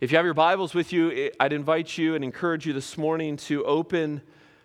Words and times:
If 0.00 0.12
you 0.12 0.16
have 0.16 0.24
your 0.24 0.32
Bibles 0.32 0.74
with 0.74 0.92
you, 0.92 1.32
I'd 1.40 1.52
invite 1.52 1.98
you 1.98 2.14
and 2.14 2.22
encourage 2.22 2.64
you 2.64 2.72
this 2.72 2.96
morning 2.96 3.36
to 3.38 3.64
open 3.64 4.22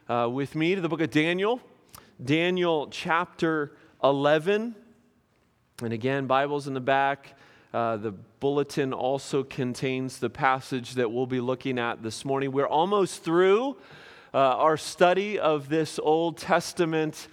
uh, 0.08 0.30
with 0.32 0.54
me 0.54 0.76
to 0.76 0.82
the 0.82 0.88
book 0.88 1.02
of 1.02 1.10
Daniel, 1.10 1.60
Daniel 2.24 2.88
chapter 2.92 3.76
11. 4.04 4.76
And 5.82 5.92
again, 5.92 6.28
Bible's 6.28 6.68
in 6.68 6.76
the 6.76 6.80
back. 6.80 7.36
Uh, 7.74 7.98
the 7.98 8.12
bulletin 8.12 8.94
also 8.94 9.42
contains 9.42 10.20
the 10.20 10.30
passage 10.30 10.94
that 10.94 11.12
we'll 11.12 11.26
be 11.26 11.42
looking 11.42 11.80
at 11.80 12.04
this 12.04 12.24
morning. 12.24 12.52
We're 12.52 12.68
almost 12.68 13.24
through 13.24 13.78
uh, 14.36 14.38
our 14.38 14.78
study 14.78 15.40
of 15.40 15.68
this 15.68 15.98
Old 15.98 16.38
Testament 16.38 17.28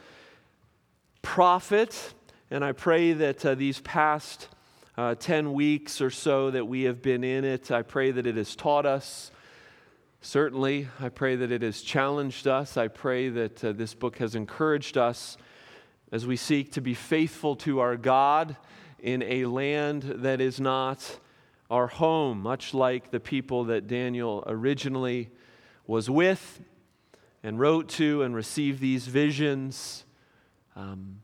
prophet, 1.20 2.14
and 2.50 2.64
I 2.64 2.72
pray 2.72 3.12
that 3.12 3.44
uh, 3.44 3.54
these 3.54 3.80
past 3.80 4.48
uh, 5.00 5.14
10 5.14 5.54
weeks 5.54 6.02
or 6.02 6.10
so 6.10 6.50
that 6.50 6.66
we 6.66 6.82
have 6.82 7.00
been 7.00 7.24
in 7.24 7.42
it. 7.42 7.70
I 7.70 7.80
pray 7.80 8.10
that 8.10 8.26
it 8.26 8.36
has 8.36 8.54
taught 8.54 8.84
us. 8.84 9.30
Certainly, 10.20 10.88
I 11.00 11.08
pray 11.08 11.36
that 11.36 11.50
it 11.50 11.62
has 11.62 11.80
challenged 11.80 12.46
us. 12.46 12.76
I 12.76 12.88
pray 12.88 13.30
that 13.30 13.64
uh, 13.64 13.72
this 13.72 13.94
book 13.94 14.18
has 14.18 14.34
encouraged 14.34 14.98
us 14.98 15.38
as 16.12 16.26
we 16.26 16.36
seek 16.36 16.72
to 16.72 16.82
be 16.82 16.92
faithful 16.92 17.56
to 17.56 17.80
our 17.80 17.96
God 17.96 18.58
in 18.98 19.22
a 19.22 19.46
land 19.46 20.02
that 20.02 20.38
is 20.38 20.60
not 20.60 21.18
our 21.70 21.86
home, 21.86 22.42
much 22.42 22.74
like 22.74 23.10
the 23.10 23.20
people 23.20 23.64
that 23.64 23.86
Daniel 23.86 24.44
originally 24.46 25.30
was 25.86 26.10
with 26.10 26.60
and 27.42 27.58
wrote 27.58 27.88
to 27.88 28.20
and 28.22 28.34
received 28.34 28.82
these 28.82 29.06
visions. 29.06 30.04
Um, 30.76 31.22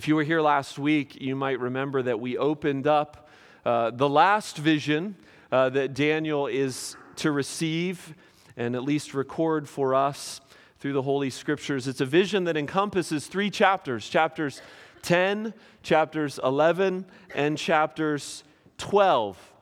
if 0.00 0.08
you 0.08 0.16
were 0.16 0.24
here 0.24 0.40
last 0.40 0.78
week, 0.78 1.20
you 1.20 1.36
might 1.36 1.60
remember 1.60 2.00
that 2.00 2.18
we 2.18 2.38
opened 2.38 2.86
up 2.86 3.28
uh, 3.66 3.90
the 3.90 4.08
last 4.08 4.56
vision 4.56 5.14
uh, 5.52 5.68
that 5.68 5.92
Daniel 5.92 6.46
is 6.46 6.96
to 7.16 7.30
receive 7.30 8.14
and 8.56 8.74
at 8.74 8.82
least 8.82 9.12
record 9.12 9.68
for 9.68 9.94
us 9.94 10.40
through 10.78 10.94
the 10.94 11.02
Holy 11.02 11.28
Scriptures. 11.28 11.86
It's 11.86 12.00
a 12.00 12.06
vision 12.06 12.44
that 12.44 12.56
encompasses 12.56 13.26
three 13.26 13.50
chapters 13.50 14.08
chapters 14.08 14.62
10, 15.02 15.52
chapters 15.82 16.40
11, 16.42 17.04
and 17.34 17.58
chapters 17.58 18.42
12. 18.78 19.52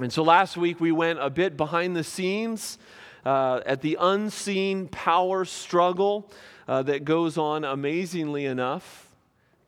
And 0.00 0.12
so 0.12 0.22
last 0.22 0.56
week 0.56 0.78
we 0.78 0.92
went 0.92 1.18
a 1.18 1.30
bit 1.30 1.56
behind 1.56 1.96
the 1.96 2.04
scenes 2.04 2.78
uh, 3.26 3.62
at 3.66 3.80
the 3.80 3.98
unseen 4.00 4.86
power 4.86 5.44
struggle 5.44 6.30
uh, 6.68 6.84
that 6.84 7.04
goes 7.04 7.36
on 7.36 7.64
amazingly 7.64 8.44
enough 8.44 9.07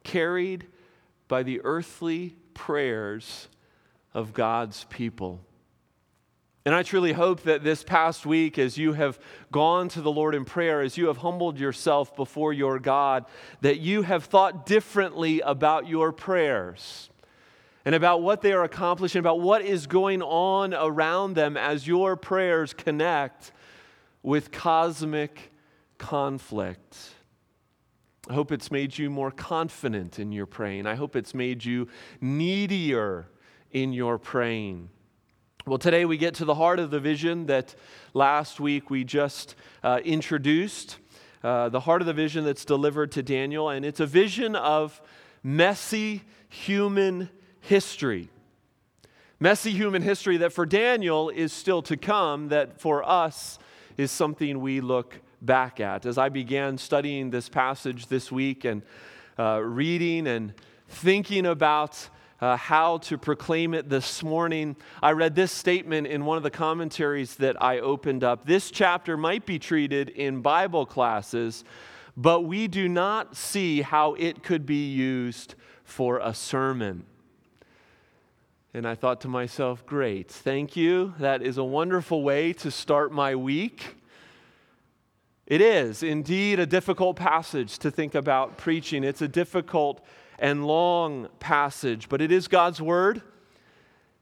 carried 0.04 0.66
by 1.28 1.42
the 1.42 1.60
earthly 1.62 2.36
prayers 2.54 3.48
of 4.12 4.32
God's 4.32 4.84
people. 4.84 5.40
And 6.66 6.74
I 6.74 6.82
truly 6.82 7.12
hope 7.12 7.42
that 7.44 7.64
this 7.64 7.82
past 7.82 8.26
week, 8.26 8.58
as 8.58 8.76
you 8.76 8.92
have 8.92 9.18
gone 9.50 9.88
to 9.90 10.02
the 10.02 10.10
Lord 10.10 10.34
in 10.34 10.44
prayer, 10.44 10.82
as 10.82 10.98
you 10.98 11.06
have 11.06 11.16
humbled 11.18 11.58
yourself 11.58 12.14
before 12.14 12.52
your 12.52 12.78
God, 12.78 13.24
that 13.62 13.78
you 13.78 14.02
have 14.02 14.24
thought 14.24 14.66
differently 14.66 15.40
about 15.40 15.88
your 15.88 16.12
prayers 16.12 17.08
and 17.86 17.94
about 17.94 18.20
what 18.20 18.42
they 18.42 18.52
are 18.52 18.62
accomplishing, 18.62 19.20
about 19.20 19.40
what 19.40 19.62
is 19.62 19.86
going 19.86 20.20
on 20.20 20.74
around 20.74 21.34
them 21.34 21.56
as 21.56 21.86
your 21.86 22.14
prayers 22.14 22.74
connect 22.74 23.52
with 24.22 24.52
cosmic 24.52 25.52
conflict. 25.96 26.98
I 28.28 28.34
hope 28.34 28.52
it's 28.52 28.70
made 28.70 28.98
you 28.98 29.08
more 29.08 29.30
confident 29.30 30.18
in 30.18 30.30
your 30.30 30.46
praying. 30.46 30.86
I 30.86 30.94
hope 30.94 31.16
it's 31.16 31.34
made 31.34 31.64
you 31.64 31.88
needier 32.20 33.24
in 33.70 33.92
your 33.92 34.18
praying. 34.18 34.90
Well, 35.66 35.78
today 35.78 36.04
we 36.04 36.18
get 36.18 36.34
to 36.34 36.44
the 36.44 36.54
heart 36.54 36.78
of 36.78 36.90
the 36.90 37.00
vision 37.00 37.46
that 37.46 37.74
last 38.12 38.60
week 38.60 38.90
we 38.90 39.04
just 39.04 39.54
uh, 39.82 40.00
introduced. 40.04 40.98
Uh, 41.42 41.70
the 41.70 41.80
heart 41.80 42.02
of 42.02 42.06
the 42.06 42.12
vision 42.12 42.45
that's 42.45 42.67
delivered 42.67 43.11
to 43.12 43.22
Daniel, 43.22 43.70
and 43.70 43.84
it's 43.84 44.00
a 44.00 44.06
vision 44.06 44.55
of 44.55 45.00
messy 45.42 46.22
human 46.48 47.30
history. 47.61 48.28
Messy 49.39 49.70
human 49.70 50.02
history 50.02 50.36
that 50.36 50.52
for 50.52 50.66
Daniel 50.66 51.30
is 51.30 51.52
still 51.52 51.80
to 51.83 51.96
come, 51.96 52.48
that 52.48 52.78
for 52.78 53.02
us 53.08 53.58
is 53.96 54.11
something 54.11 54.61
we 54.61 54.83
look 54.83 55.20
back 55.40 55.80
at. 55.80 56.06
As 56.06 56.18
I 56.18 56.28
began 56.28 56.78
studying 56.78 57.30
this 57.30 57.48
passage 57.48 58.06
this 58.06 58.30
week 58.30 58.64
and 58.64 58.83
uh, 59.39 59.61
reading 59.62 60.27
and 60.27 60.52
thinking 60.89 61.46
about 61.46 62.08
uh, 62.40 62.56
how 62.56 62.98
to 62.98 63.18
proclaim 63.18 63.74
it 63.74 63.89
this 63.89 64.23
morning, 64.23 64.77
I 65.02 65.12
read 65.12 65.34
this 65.34 65.52
statement 65.52 66.06
in 66.06 66.24
one 66.24 66.36
of 66.36 66.42
the 66.42 66.51
commentaries 66.51 67.36
that 67.36 67.62
I 67.62 67.80
opened 67.80 68.24
up. 68.24 68.46
This 68.46 68.70
chapter 68.70 69.17
might 69.17 69.46
be 69.46 69.58
treated 69.58 70.08
in 70.11 70.40
Bible 70.40 70.86
classes, 70.86 71.64
but 72.17 72.42
we 72.42 72.67
do 72.68 72.89
not 72.89 73.36
see 73.36 73.83
how 73.83 74.14
it 74.14 74.42
could 74.42 74.67
be 74.67 74.90
used 74.90 75.55
for 75.84 76.18
a 76.18 76.34
sermon. 76.34 77.05
And 78.72 78.86
I 78.86 78.95
thought 78.95 79.20
to 79.22 79.28
myself, 79.28 79.84
great, 79.84 80.30
thank 80.30 80.77
you. 80.77 81.14
That 81.18 81.42
is 81.42 81.58
a 81.58 81.64
wonderful 81.64 82.22
way 82.22 82.52
to 82.55 82.70
start 82.70 83.11
my 83.12 83.34
week. 83.34 83.96
It 85.50 85.61
is 85.61 86.05
indeed 86.05 86.61
a 86.61 86.64
difficult 86.64 87.16
passage 87.16 87.80
to 87.80 87.90
think 87.90 88.14
about 88.14 88.56
preaching. 88.56 89.02
It's 89.02 89.20
a 89.20 89.27
difficult 89.27 90.00
and 90.38 90.64
long 90.64 91.27
passage, 91.40 92.08
but 92.08 92.22
it 92.22 92.30
is 92.30 92.46
God's 92.46 92.80
word. 92.80 93.20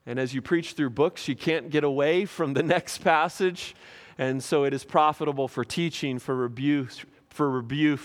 And 0.07 0.19
as 0.19 0.33
you 0.33 0.41
preach 0.41 0.73
through 0.73 0.89
books, 0.89 1.29
you 1.29 1.37
can't 1.37 1.69
get 1.69 1.85
away 1.85 2.25
from 2.25 2.55
the 2.55 2.63
next 2.75 3.05
passage. 3.05 3.77
And 4.17 4.43
so 4.43 4.65
it 4.65 4.73
is 4.73 4.85
profitable 4.85 5.49
for 5.49 5.67
teaching, 5.67 6.19
for 6.19 6.35
rebuke, 6.35 6.93
for 7.29 7.51
rebuke, 7.51 8.01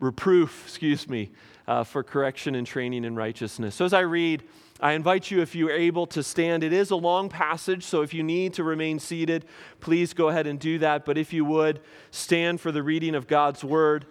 reproof, 0.00 0.64
excuse 0.66 1.08
me, 1.08 1.30
uh, 1.68 1.84
for 1.84 2.02
correction 2.02 2.54
and 2.54 2.66
training 2.66 3.04
in 3.04 3.14
righteousness. 3.14 3.74
So 3.74 3.84
as 3.84 3.92
I 3.92 4.00
read, 4.00 4.42
I 4.80 4.92
invite 4.92 5.30
you, 5.30 5.42
if 5.42 5.54
you're 5.54 5.70
able 5.70 6.06
to 6.06 6.22
stand, 6.22 6.64
it 6.64 6.72
is 6.72 6.90
a 6.90 6.96
long 6.96 7.28
passage, 7.28 7.84
so 7.84 8.00
if 8.00 8.14
you 8.14 8.22
need 8.22 8.54
to 8.54 8.64
remain 8.64 8.98
seated, 8.98 9.44
please 9.78 10.14
go 10.14 10.30
ahead 10.30 10.46
and 10.46 10.58
do 10.58 10.78
that. 10.78 11.04
But 11.04 11.18
if 11.18 11.32
you 11.32 11.44
would, 11.44 11.80
stand 12.10 12.62
for 12.62 12.72
the 12.72 12.82
reading 12.82 13.14
of 13.14 13.26
God's 13.26 13.62
word. 13.62 14.06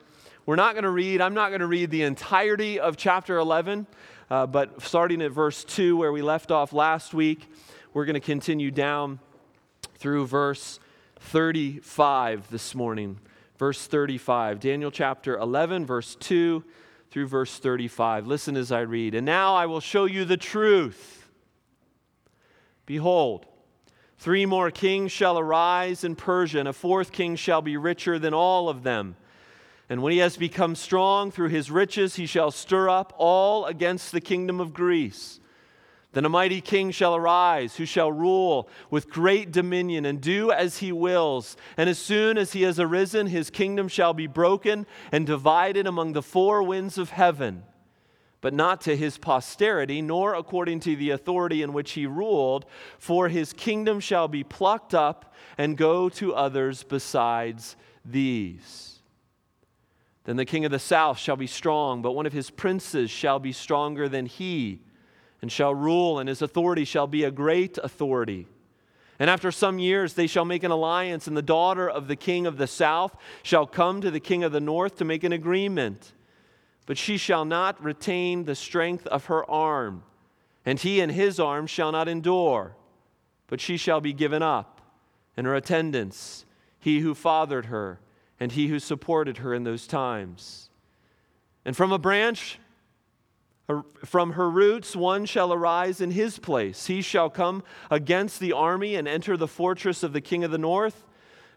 We're 0.45 0.55
not 0.55 0.75
going 0.75 0.83
to 0.83 0.91
read, 0.91 1.19
I'm 1.19 1.33
not 1.33 1.49
going 1.49 1.61
to 1.61 1.67
read 1.67 1.89
the 1.89 2.03
entirety 2.03 2.79
of 2.79 2.95
chapter 2.95 3.37
11, 3.37 3.87
uh, 4.29 4.45
but 4.45 4.79
starting 4.83 5.23
at 5.23 5.31
verse 5.31 5.63
2, 5.63 5.97
where 5.97 6.11
we 6.11 6.21
left 6.21 6.51
off 6.51 6.73
last 6.73 7.15
week, 7.15 7.49
we're 7.91 8.05
going 8.05 8.13
to 8.13 8.19
continue 8.19 8.69
down 8.69 9.19
through 9.95 10.27
verse 10.27 10.79
35 11.21 12.51
this 12.51 12.75
morning. 12.75 13.17
Verse 13.57 13.87
35, 13.87 14.59
Daniel 14.59 14.91
chapter 14.91 15.35
11, 15.39 15.87
verse 15.87 16.13
2 16.19 16.63
through 17.11 17.27
verse 17.27 17.57
35. 17.57 18.27
Listen 18.27 18.57
as 18.57 18.71
I 18.71 18.81
read. 18.81 19.15
And 19.15 19.25
now 19.25 19.55
I 19.55 19.65
will 19.65 19.79
show 19.79 20.05
you 20.05 20.25
the 20.25 20.37
truth. 20.37 21.29
Behold, 22.85 23.45
three 24.17 24.45
more 24.45 24.71
kings 24.71 25.11
shall 25.11 25.37
arise 25.37 26.03
in 26.03 26.15
Persia, 26.15 26.59
and 26.59 26.67
a 26.67 26.73
fourth 26.73 27.11
king 27.11 27.35
shall 27.35 27.61
be 27.61 27.77
richer 27.77 28.17
than 28.17 28.33
all 28.33 28.69
of 28.69 28.83
them. 28.83 29.15
And 29.89 30.01
when 30.01 30.11
he 30.11 30.19
has 30.19 30.35
become 30.37 30.75
strong 30.75 31.31
through 31.31 31.49
his 31.49 31.71
riches, 31.71 32.15
he 32.15 32.25
shall 32.25 32.51
stir 32.51 32.89
up 32.89 33.13
all 33.17 33.65
against 33.65 34.11
the 34.11 34.21
kingdom 34.21 34.59
of 34.59 34.73
Greece. 34.73 35.39
Then 36.17 36.25
a 36.25 36.29
mighty 36.29 36.61
king 36.61 36.89
shall 36.89 37.15
arise, 37.15 37.75
who 37.75 37.85
shall 37.85 38.11
rule 38.11 38.67
with 38.89 39.07
great 39.07 39.51
dominion 39.51 40.03
and 40.03 40.19
do 40.19 40.51
as 40.51 40.79
he 40.79 40.91
wills. 40.91 41.55
And 41.77 41.87
as 41.87 41.99
soon 41.99 42.39
as 42.39 42.53
he 42.53 42.63
has 42.63 42.79
arisen, 42.79 43.27
his 43.27 43.51
kingdom 43.51 43.87
shall 43.87 44.15
be 44.15 44.25
broken 44.25 44.87
and 45.11 45.27
divided 45.27 45.85
among 45.85 46.13
the 46.13 46.23
four 46.23 46.63
winds 46.63 46.97
of 46.97 47.11
heaven, 47.11 47.61
but 48.41 48.51
not 48.51 48.81
to 48.81 48.97
his 48.97 49.19
posterity, 49.19 50.01
nor 50.01 50.33
according 50.33 50.79
to 50.79 50.95
the 50.95 51.11
authority 51.11 51.61
in 51.61 51.71
which 51.71 51.91
he 51.91 52.07
ruled, 52.07 52.65
for 52.97 53.29
his 53.29 53.53
kingdom 53.53 53.99
shall 53.99 54.27
be 54.27 54.43
plucked 54.43 54.95
up 54.95 55.35
and 55.55 55.77
go 55.77 56.09
to 56.09 56.33
others 56.33 56.81
besides 56.81 57.75
these. 58.03 59.01
Then 60.23 60.37
the 60.37 60.45
king 60.45 60.65
of 60.65 60.71
the 60.71 60.79
south 60.79 61.19
shall 61.19 61.37
be 61.37 61.45
strong, 61.45 62.01
but 62.01 62.13
one 62.13 62.25
of 62.25 62.33
his 62.33 62.49
princes 62.49 63.11
shall 63.11 63.37
be 63.37 63.51
stronger 63.51 64.09
than 64.09 64.25
he 64.25 64.81
and 65.41 65.51
shall 65.51 65.73
rule, 65.73 66.19
and 66.19 66.27
his 66.27 66.41
authority 66.41 66.85
shall 66.85 67.07
be 67.07 67.23
a 67.23 67.31
great 67.31 67.77
authority. 67.77 68.47
And 69.19 69.29
after 69.29 69.51
some 69.51 69.79
years 69.79 70.13
they 70.13 70.27
shall 70.27 70.45
make 70.45 70.63
an 70.63 70.71
alliance, 70.71 71.27
and 71.27 71.35
the 71.35 71.41
daughter 71.41 71.89
of 71.89 72.07
the 72.07 72.15
king 72.15 72.45
of 72.45 72.57
the 72.57 72.67
south 72.67 73.15
shall 73.43 73.65
come 73.65 74.01
to 74.01 74.11
the 74.11 74.19
king 74.19 74.43
of 74.43 74.51
the 74.51 74.59
north 74.59 74.97
to 74.97 75.05
make 75.05 75.23
an 75.23 75.31
agreement. 75.31 76.13
But 76.85 76.97
she 76.97 77.17
shall 77.17 77.45
not 77.45 77.83
retain 77.83 78.45
the 78.45 78.55
strength 78.55 79.05
of 79.07 79.25
her 79.25 79.49
arm, 79.49 80.03
and 80.65 80.79
he 80.79 81.01
and 81.01 81.11
his 81.11 81.39
arm 81.39 81.67
shall 81.67 81.91
not 81.91 82.07
endure. 82.07 82.75
But 83.47 83.61
she 83.61 83.77
shall 83.77 84.01
be 84.01 84.13
given 84.13 84.43
up, 84.43 84.81
and 85.35 85.47
her 85.47 85.55
attendants, 85.55 86.45
he 86.79 86.99
who 86.99 87.15
fathered 87.15 87.65
her, 87.67 87.99
and 88.39 88.51
he 88.51 88.67
who 88.67 88.79
supported 88.79 89.37
her 89.37 89.53
in 89.53 89.63
those 89.63 89.87
times. 89.87 90.69
And 91.65 91.75
from 91.75 91.91
a 91.91 91.99
branch 91.99 92.59
From 94.05 94.33
her 94.33 94.49
roots 94.49 94.95
one 94.95 95.25
shall 95.25 95.51
arise 95.51 95.99
in 95.99 96.11
his 96.11 96.39
place. 96.39 96.87
He 96.87 97.01
shall 97.01 97.29
come 97.29 97.63
against 97.91 98.39
the 98.39 98.53
army 98.53 98.95
and 98.95 99.07
enter 99.07 99.35
the 99.35 99.47
fortress 99.47 100.03
of 100.03 100.13
the 100.13 100.21
king 100.21 100.45
of 100.45 100.51
the 100.51 100.57
north, 100.57 101.03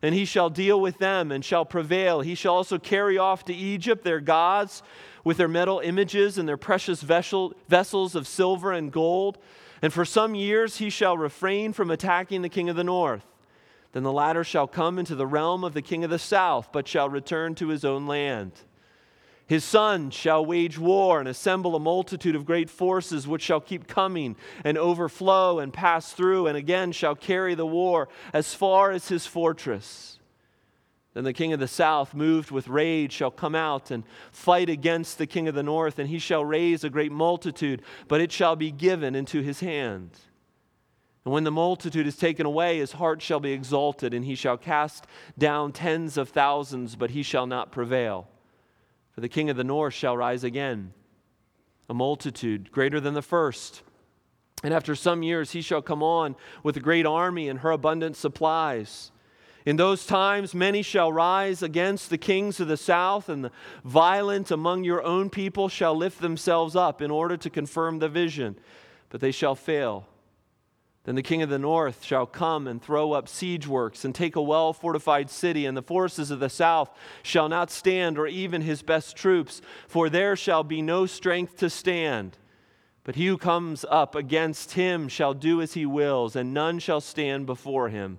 and 0.02 0.12
he 0.12 0.24
shall 0.24 0.50
deal 0.50 0.80
with 0.80 0.98
them 0.98 1.30
and 1.30 1.44
shall 1.44 1.64
prevail. 1.64 2.20
He 2.20 2.34
shall 2.34 2.54
also 2.54 2.78
carry 2.78 3.16
off 3.16 3.44
to 3.44 3.54
Egypt 3.54 4.02
their 4.02 4.18
gods 4.18 4.82
with 5.22 5.36
their 5.36 5.46
metal 5.46 5.78
images 5.80 6.36
and 6.36 6.48
their 6.48 6.56
precious 6.56 7.02
vessel, 7.02 7.54
vessels 7.68 8.16
of 8.16 8.26
silver 8.26 8.72
and 8.72 8.90
gold. 8.90 9.38
And 9.80 9.92
for 9.92 10.04
some 10.04 10.34
years 10.34 10.78
he 10.78 10.90
shall 10.90 11.16
refrain 11.16 11.72
from 11.72 11.90
attacking 11.90 12.42
the 12.42 12.48
king 12.48 12.68
of 12.68 12.76
the 12.76 12.84
north. 12.84 13.24
Then 13.92 14.02
the 14.02 14.12
latter 14.12 14.42
shall 14.42 14.66
come 14.66 14.98
into 14.98 15.14
the 15.14 15.26
realm 15.26 15.62
of 15.62 15.74
the 15.74 15.82
king 15.82 16.02
of 16.02 16.10
the 16.10 16.18
south, 16.18 16.70
but 16.72 16.88
shall 16.88 17.08
return 17.08 17.54
to 17.56 17.68
his 17.68 17.84
own 17.84 18.06
land. 18.06 18.52
His 19.50 19.64
son 19.64 20.10
shall 20.10 20.46
wage 20.46 20.78
war 20.78 21.18
and 21.18 21.28
assemble 21.28 21.74
a 21.74 21.80
multitude 21.80 22.36
of 22.36 22.44
great 22.44 22.70
forces, 22.70 23.26
which 23.26 23.42
shall 23.42 23.60
keep 23.60 23.88
coming 23.88 24.36
and 24.62 24.78
overflow 24.78 25.58
and 25.58 25.72
pass 25.72 26.12
through, 26.12 26.46
and 26.46 26.56
again 26.56 26.92
shall 26.92 27.16
carry 27.16 27.56
the 27.56 27.66
war 27.66 28.08
as 28.32 28.54
far 28.54 28.92
as 28.92 29.08
his 29.08 29.26
fortress. 29.26 30.20
Then 31.14 31.24
the 31.24 31.32
king 31.32 31.52
of 31.52 31.58
the 31.58 31.66
south, 31.66 32.14
moved 32.14 32.52
with 32.52 32.68
rage, 32.68 33.12
shall 33.12 33.32
come 33.32 33.56
out 33.56 33.90
and 33.90 34.04
fight 34.30 34.68
against 34.68 35.18
the 35.18 35.26
king 35.26 35.48
of 35.48 35.56
the 35.56 35.64
north, 35.64 35.98
and 35.98 36.08
he 36.08 36.20
shall 36.20 36.44
raise 36.44 36.84
a 36.84 36.88
great 36.88 37.10
multitude, 37.10 37.82
but 38.06 38.20
it 38.20 38.30
shall 38.30 38.54
be 38.54 38.70
given 38.70 39.16
into 39.16 39.42
his 39.42 39.58
hand. 39.58 40.10
And 41.24 41.34
when 41.34 41.42
the 41.42 41.50
multitude 41.50 42.06
is 42.06 42.16
taken 42.16 42.46
away, 42.46 42.78
his 42.78 42.92
heart 42.92 43.20
shall 43.20 43.40
be 43.40 43.50
exalted, 43.50 44.14
and 44.14 44.24
he 44.24 44.36
shall 44.36 44.56
cast 44.56 45.08
down 45.36 45.72
tens 45.72 46.16
of 46.16 46.28
thousands, 46.28 46.94
but 46.94 47.10
he 47.10 47.24
shall 47.24 47.48
not 47.48 47.72
prevail. 47.72 48.28
For 49.12 49.20
the 49.20 49.28
king 49.28 49.50
of 49.50 49.56
the 49.56 49.64
north 49.64 49.94
shall 49.94 50.16
rise 50.16 50.44
again, 50.44 50.92
a 51.88 51.94
multitude 51.94 52.70
greater 52.70 53.00
than 53.00 53.14
the 53.14 53.22
first. 53.22 53.82
And 54.62 54.74
after 54.74 54.94
some 54.94 55.22
years 55.22 55.52
he 55.52 55.62
shall 55.62 55.82
come 55.82 56.02
on 56.02 56.36
with 56.62 56.76
a 56.76 56.80
great 56.80 57.06
army 57.06 57.48
and 57.48 57.60
her 57.60 57.70
abundant 57.70 58.16
supplies. 58.16 59.10
In 59.66 59.76
those 59.76 60.06
times, 60.06 60.54
many 60.54 60.82
shall 60.82 61.12
rise 61.12 61.62
against 61.62 62.08
the 62.08 62.18
kings 62.18 62.60
of 62.60 62.68
the 62.68 62.78
south, 62.78 63.28
and 63.28 63.44
the 63.44 63.52
violent 63.84 64.50
among 64.50 64.84
your 64.84 65.02
own 65.02 65.28
people 65.28 65.68
shall 65.68 65.94
lift 65.94 66.20
themselves 66.20 66.74
up 66.74 67.02
in 67.02 67.10
order 67.10 67.36
to 67.36 67.50
confirm 67.50 67.98
the 67.98 68.08
vision, 68.08 68.58
but 69.10 69.20
they 69.20 69.30
shall 69.30 69.54
fail. 69.54 70.06
Then 71.04 71.14
the 71.14 71.22
king 71.22 71.40
of 71.40 71.48
the 71.48 71.58
north 71.58 72.04
shall 72.04 72.26
come 72.26 72.66
and 72.66 72.80
throw 72.80 73.12
up 73.12 73.26
siege 73.26 73.66
works 73.66 74.04
and 74.04 74.14
take 74.14 74.36
a 74.36 74.42
well 74.42 74.72
fortified 74.72 75.30
city, 75.30 75.64
and 75.64 75.76
the 75.76 75.82
forces 75.82 76.30
of 76.30 76.40
the 76.40 76.50
south 76.50 76.90
shall 77.22 77.48
not 77.48 77.70
stand, 77.70 78.18
or 78.18 78.26
even 78.26 78.62
his 78.62 78.82
best 78.82 79.16
troops, 79.16 79.62
for 79.88 80.10
there 80.10 80.36
shall 80.36 80.62
be 80.62 80.82
no 80.82 81.06
strength 81.06 81.56
to 81.56 81.70
stand. 81.70 82.36
But 83.02 83.16
he 83.16 83.26
who 83.28 83.38
comes 83.38 83.86
up 83.88 84.14
against 84.14 84.72
him 84.72 85.08
shall 85.08 85.32
do 85.32 85.62
as 85.62 85.72
he 85.72 85.86
wills, 85.86 86.36
and 86.36 86.52
none 86.52 86.78
shall 86.78 87.00
stand 87.00 87.46
before 87.46 87.88
him. 87.88 88.18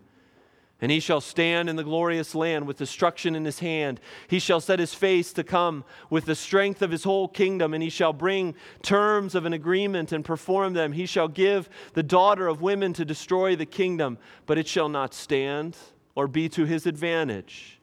And 0.82 0.92
he 0.92 1.00
shall 1.00 1.22
stand 1.22 1.70
in 1.70 1.76
the 1.76 1.84
glorious 1.84 2.34
land 2.34 2.66
with 2.66 2.78
destruction 2.78 3.36
in 3.36 3.46
his 3.46 3.60
hand. 3.60 4.00
He 4.28 4.40
shall 4.40 4.60
set 4.60 4.80
his 4.80 4.96
face 4.96 5.32
to 5.34 5.44
come 5.44 5.84
with 6.10 6.26
the 6.26 6.34
strength 6.34 6.82
of 6.82 6.90
his 6.90 7.04
whole 7.04 7.28
kingdom, 7.28 7.76
and 7.76 7.84
he 7.84 7.90
shall 7.92 8.14
bring 8.14 8.56
terms 8.82 9.36
of 9.36 9.46
an 9.46 9.54
agreement 9.54 10.12
and 10.12 10.26
perform 10.26 10.74
them. 10.74 10.94
He 10.94 11.06
shall 11.06 11.28
give 11.28 11.70
the 11.94 12.02
daughter 12.02 12.48
of 12.48 12.64
women 12.64 12.94
to 12.94 13.06
destroy 13.06 13.56
the 13.56 13.68
kingdom, 13.68 14.18
but 14.48 14.58
it 14.58 14.68
shall 14.68 14.90
not 14.90 15.14
stand 15.14 15.78
or 16.16 16.28
be 16.28 16.50
to 16.50 16.66
his 16.66 16.88
advantage. 16.88 17.80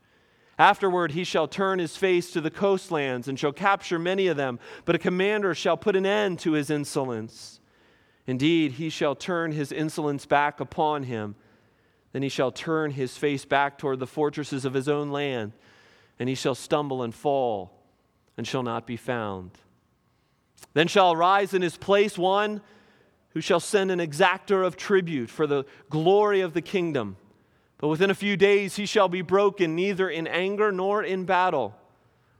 Afterward, 0.58 1.12
he 1.12 1.22
shall 1.22 1.46
turn 1.46 1.78
his 1.78 1.96
face 1.96 2.32
to 2.32 2.40
the 2.40 2.50
coastlands 2.50 3.28
and 3.28 3.38
shall 3.38 3.52
capture 3.52 4.00
many 4.00 4.26
of 4.26 4.36
them, 4.36 4.58
but 4.84 4.96
a 4.96 4.98
commander 4.98 5.54
shall 5.54 5.76
put 5.76 5.94
an 5.94 6.04
end 6.04 6.40
to 6.40 6.52
his 6.52 6.68
insolence. 6.68 7.60
Indeed, 8.26 8.72
he 8.72 8.90
shall 8.90 9.14
turn 9.14 9.52
his 9.52 9.70
insolence 9.70 10.26
back 10.26 10.58
upon 10.58 11.04
him 11.04 11.36
then 12.12 12.22
he 12.22 12.28
shall 12.28 12.50
turn 12.50 12.92
his 12.92 13.16
face 13.16 13.44
back 13.44 13.78
toward 13.78 13.98
the 13.98 14.06
fortresses 14.06 14.64
of 14.64 14.74
his 14.74 14.88
own 14.88 15.10
land, 15.10 15.52
and 16.18 16.28
he 16.28 16.34
shall 16.34 16.54
stumble 16.54 17.02
and 17.02 17.14
fall, 17.14 17.72
and 18.36 18.46
shall 18.46 18.62
not 18.62 18.86
be 18.86 18.96
found. 18.96 19.50
Then 20.74 20.88
shall 20.88 21.12
arise 21.12 21.54
in 21.54 21.62
his 21.62 21.76
place 21.76 22.16
one 22.16 22.60
who 23.30 23.40
shall 23.40 23.60
send 23.60 23.90
an 23.90 23.98
exactor 23.98 24.66
of 24.66 24.76
tribute 24.76 25.30
for 25.30 25.46
the 25.46 25.64
glory 25.90 26.40
of 26.40 26.54
the 26.54 26.62
kingdom. 26.62 27.16
But 27.78 27.88
within 27.88 28.10
a 28.10 28.14
few 28.14 28.36
days 28.36 28.76
he 28.76 28.86
shall 28.86 29.08
be 29.08 29.22
broken, 29.22 29.76
neither 29.76 30.08
in 30.08 30.26
anger 30.26 30.72
nor 30.72 31.02
in 31.02 31.24
battle. 31.24 31.76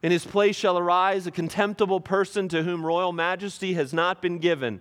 In 0.02 0.12
his 0.12 0.24
place 0.24 0.56
shall 0.56 0.78
arise 0.78 1.26
a 1.26 1.30
contemptible 1.30 2.00
person 2.00 2.48
to 2.48 2.62
whom 2.62 2.86
royal 2.86 3.12
majesty 3.12 3.74
has 3.74 3.92
not 3.92 4.22
been 4.22 4.38
given. 4.38 4.80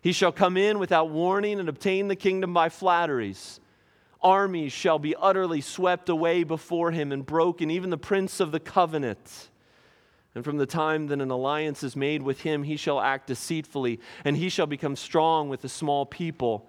He 0.00 0.12
shall 0.12 0.32
come 0.32 0.56
in 0.56 0.78
without 0.78 1.10
warning 1.10 1.60
and 1.60 1.68
obtain 1.68 2.08
the 2.08 2.16
kingdom 2.16 2.52
by 2.54 2.68
flatteries 2.68 3.60
armies 4.24 4.72
shall 4.72 4.98
be 4.98 5.14
utterly 5.14 5.60
swept 5.60 6.08
away 6.08 6.42
before 6.42 6.90
him 6.90 7.12
and 7.12 7.24
broken, 7.24 7.70
even 7.70 7.90
the 7.90 7.98
prince 7.98 8.40
of 8.40 8.50
the 8.50 8.58
covenant. 8.58 9.50
And 10.34 10.42
from 10.42 10.56
the 10.56 10.66
time 10.66 11.06
that 11.08 11.20
an 11.20 11.30
alliance 11.30 11.84
is 11.84 11.94
made 11.94 12.22
with 12.22 12.40
him, 12.40 12.64
he 12.64 12.76
shall 12.76 13.00
act 13.00 13.28
deceitfully, 13.28 14.00
and 14.24 14.36
he 14.36 14.48
shall 14.48 14.66
become 14.66 14.96
strong 14.96 15.48
with 15.48 15.62
the 15.62 15.68
small 15.68 16.06
people. 16.06 16.68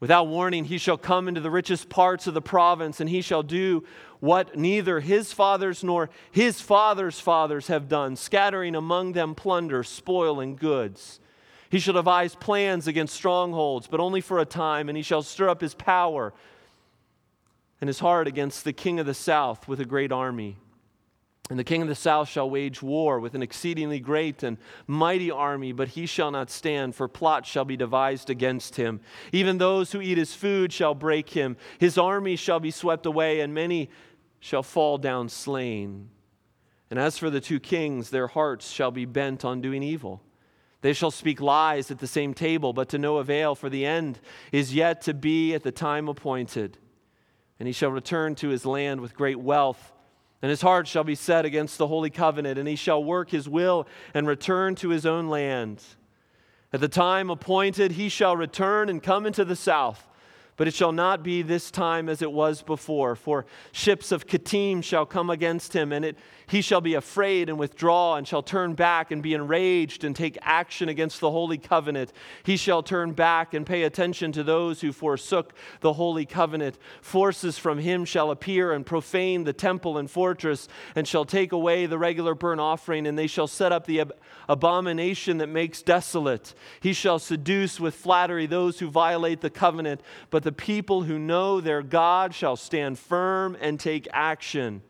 Without 0.00 0.26
warning, 0.26 0.64
he 0.64 0.76
shall 0.76 0.98
come 0.98 1.28
into 1.28 1.40
the 1.40 1.50
richest 1.50 1.88
parts 1.88 2.26
of 2.26 2.34
the 2.34 2.42
province, 2.42 3.00
and 3.00 3.08
he 3.08 3.22
shall 3.22 3.42
do 3.42 3.84
what 4.20 4.56
neither 4.56 5.00
his 5.00 5.32
fathers 5.32 5.82
nor 5.82 6.10
his 6.30 6.60
fathers' 6.60 7.20
fathers 7.20 7.68
have 7.68 7.88
done, 7.88 8.16
scattering 8.16 8.74
among 8.74 9.12
them 9.12 9.34
plunder, 9.34 9.82
spoil, 9.82 10.40
and 10.40 10.58
goods. 10.58 11.20
He 11.70 11.78
shall 11.78 11.94
devise 11.94 12.34
plans 12.34 12.86
against 12.86 13.14
strongholds, 13.14 13.86
but 13.86 14.00
only 14.00 14.20
for 14.20 14.38
a 14.38 14.44
time, 14.44 14.90
and 14.90 14.96
he 14.96 15.02
shall 15.02 15.22
stir 15.22 15.48
up 15.48 15.62
his 15.62 15.74
power 15.74 16.34
and 17.84 17.88
his 17.90 17.98
heart 17.98 18.26
against 18.26 18.64
the 18.64 18.72
king 18.72 18.98
of 18.98 19.04
the 19.04 19.12
south 19.12 19.68
with 19.68 19.78
a 19.78 19.84
great 19.84 20.10
army. 20.10 20.56
And 21.50 21.58
the 21.58 21.64
king 21.64 21.82
of 21.82 21.88
the 21.88 21.94
south 21.94 22.30
shall 22.30 22.48
wage 22.48 22.80
war 22.80 23.20
with 23.20 23.34
an 23.34 23.42
exceedingly 23.42 24.00
great 24.00 24.42
and 24.42 24.56
mighty 24.86 25.30
army, 25.30 25.72
but 25.72 25.88
he 25.88 26.06
shall 26.06 26.30
not 26.30 26.48
stand, 26.48 26.94
for 26.94 27.08
plots 27.08 27.46
shall 27.46 27.66
be 27.66 27.76
devised 27.76 28.30
against 28.30 28.76
him. 28.76 29.02
Even 29.32 29.58
those 29.58 29.92
who 29.92 30.00
eat 30.00 30.16
his 30.16 30.32
food 30.32 30.72
shall 30.72 30.94
break 30.94 31.28
him. 31.28 31.58
His 31.78 31.98
army 31.98 32.36
shall 32.36 32.58
be 32.58 32.70
swept 32.70 33.04
away, 33.04 33.40
and 33.40 33.52
many 33.52 33.90
shall 34.40 34.62
fall 34.62 34.96
down 34.96 35.28
slain. 35.28 36.08
And 36.88 36.98
as 36.98 37.18
for 37.18 37.28
the 37.28 37.38
two 37.38 37.60
kings, 37.60 38.08
their 38.08 38.28
hearts 38.28 38.70
shall 38.70 38.92
be 38.92 39.04
bent 39.04 39.44
on 39.44 39.60
doing 39.60 39.82
evil. 39.82 40.22
They 40.80 40.94
shall 40.94 41.10
speak 41.10 41.38
lies 41.38 41.90
at 41.90 41.98
the 41.98 42.06
same 42.06 42.32
table, 42.32 42.72
but 42.72 42.88
to 42.88 42.98
no 42.98 43.18
avail, 43.18 43.54
for 43.54 43.68
the 43.68 43.84
end 43.84 44.20
is 44.52 44.74
yet 44.74 45.02
to 45.02 45.12
be 45.12 45.52
at 45.52 45.64
the 45.64 45.70
time 45.70 46.08
appointed 46.08 46.78
and 47.64 47.68
he 47.70 47.72
shall 47.72 47.88
return 47.88 48.34
to 48.34 48.50
his 48.50 48.66
land 48.66 49.00
with 49.00 49.16
great 49.16 49.40
wealth. 49.40 49.94
And 50.42 50.50
his 50.50 50.60
heart 50.60 50.86
shall 50.86 51.02
be 51.02 51.14
set 51.14 51.46
against 51.46 51.78
the 51.78 51.86
holy 51.86 52.10
covenant, 52.10 52.58
and 52.58 52.68
he 52.68 52.76
shall 52.76 53.02
work 53.02 53.30
his 53.30 53.48
will 53.48 53.88
and 54.12 54.26
return 54.26 54.74
to 54.74 54.90
his 54.90 55.06
own 55.06 55.28
land. 55.28 55.82
At 56.74 56.82
the 56.82 56.88
time 56.88 57.30
appointed, 57.30 57.92
he 57.92 58.10
shall 58.10 58.36
return 58.36 58.90
and 58.90 59.02
come 59.02 59.24
into 59.24 59.46
the 59.46 59.56
south. 59.56 60.06
But 60.56 60.68
it 60.68 60.74
shall 60.74 60.92
not 60.92 61.24
be 61.24 61.42
this 61.42 61.70
time 61.72 62.08
as 62.08 62.22
it 62.22 62.30
was 62.30 62.62
before, 62.62 63.16
for 63.16 63.44
ships 63.72 64.12
of 64.12 64.28
Kittim 64.28 64.84
shall 64.84 65.04
come 65.04 65.28
against 65.28 65.72
him, 65.72 65.92
and 65.92 66.04
it, 66.04 66.16
he 66.46 66.60
shall 66.60 66.80
be 66.80 66.94
afraid 66.94 67.48
and 67.48 67.58
withdraw, 67.58 68.14
and 68.14 68.28
shall 68.28 68.42
turn 68.42 68.74
back 68.74 69.10
and 69.10 69.20
be 69.20 69.34
enraged 69.34 70.04
and 70.04 70.14
take 70.14 70.38
action 70.42 70.88
against 70.88 71.18
the 71.18 71.30
holy 71.30 71.58
covenant. 71.58 72.12
He 72.44 72.56
shall 72.56 72.84
turn 72.84 73.14
back 73.14 73.52
and 73.52 73.66
pay 73.66 73.82
attention 73.82 74.30
to 74.32 74.44
those 74.44 74.80
who 74.80 74.92
forsook 74.92 75.54
the 75.80 75.94
holy 75.94 76.24
covenant. 76.24 76.78
Forces 77.00 77.58
from 77.58 77.78
him 77.78 78.04
shall 78.04 78.30
appear 78.30 78.72
and 78.72 78.86
profane 78.86 79.42
the 79.42 79.52
temple 79.52 79.98
and 79.98 80.08
fortress, 80.08 80.68
and 80.94 81.08
shall 81.08 81.24
take 81.24 81.50
away 81.50 81.86
the 81.86 81.98
regular 81.98 82.36
burnt 82.36 82.60
offering, 82.60 83.08
and 83.08 83.18
they 83.18 83.26
shall 83.26 83.48
set 83.48 83.72
up 83.72 83.86
the 83.86 84.02
ab- 84.02 84.14
abomination 84.48 85.38
that 85.38 85.48
makes 85.48 85.82
desolate. 85.82 86.54
He 86.78 86.92
shall 86.92 87.18
seduce 87.18 87.80
with 87.80 87.96
flattery 87.96 88.46
those 88.46 88.78
who 88.78 88.88
violate 88.88 89.40
the 89.40 89.50
covenant, 89.50 90.00
but 90.30 90.43
the 90.44 90.52
people 90.52 91.02
who 91.02 91.18
know 91.18 91.60
their 91.60 91.82
God 91.82 92.34
shall 92.34 92.54
stand 92.54 92.98
firm 92.98 93.56
and 93.60 93.80
take 93.80 94.06
action. 94.12 94.82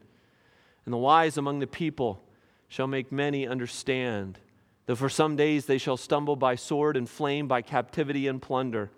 And 0.84 0.92
the 0.92 0.99
wise 0.99 1.38
among 1.38 1.61
the 1.61 1.66
people 1.68 2.20
shall 2.66 2.88
make 2.88 3.12
many 3.12 3.46
understand. 3.46 4.40
Though 4.87 4.96
for 4.96 5.08
some 5.08 5.37
days 5.37 5.66
they 5.66 5.78
shall 5.78 5.96
stumble 5.96 6.34
by 6.34 6.56
sword 6.56 6.96
and 6.96 7.08
flame, 7.08 7.46
by 7.46 7.62
captivity 7.62 8.26
and 8.26 8.42
plunder. 8.42 8.90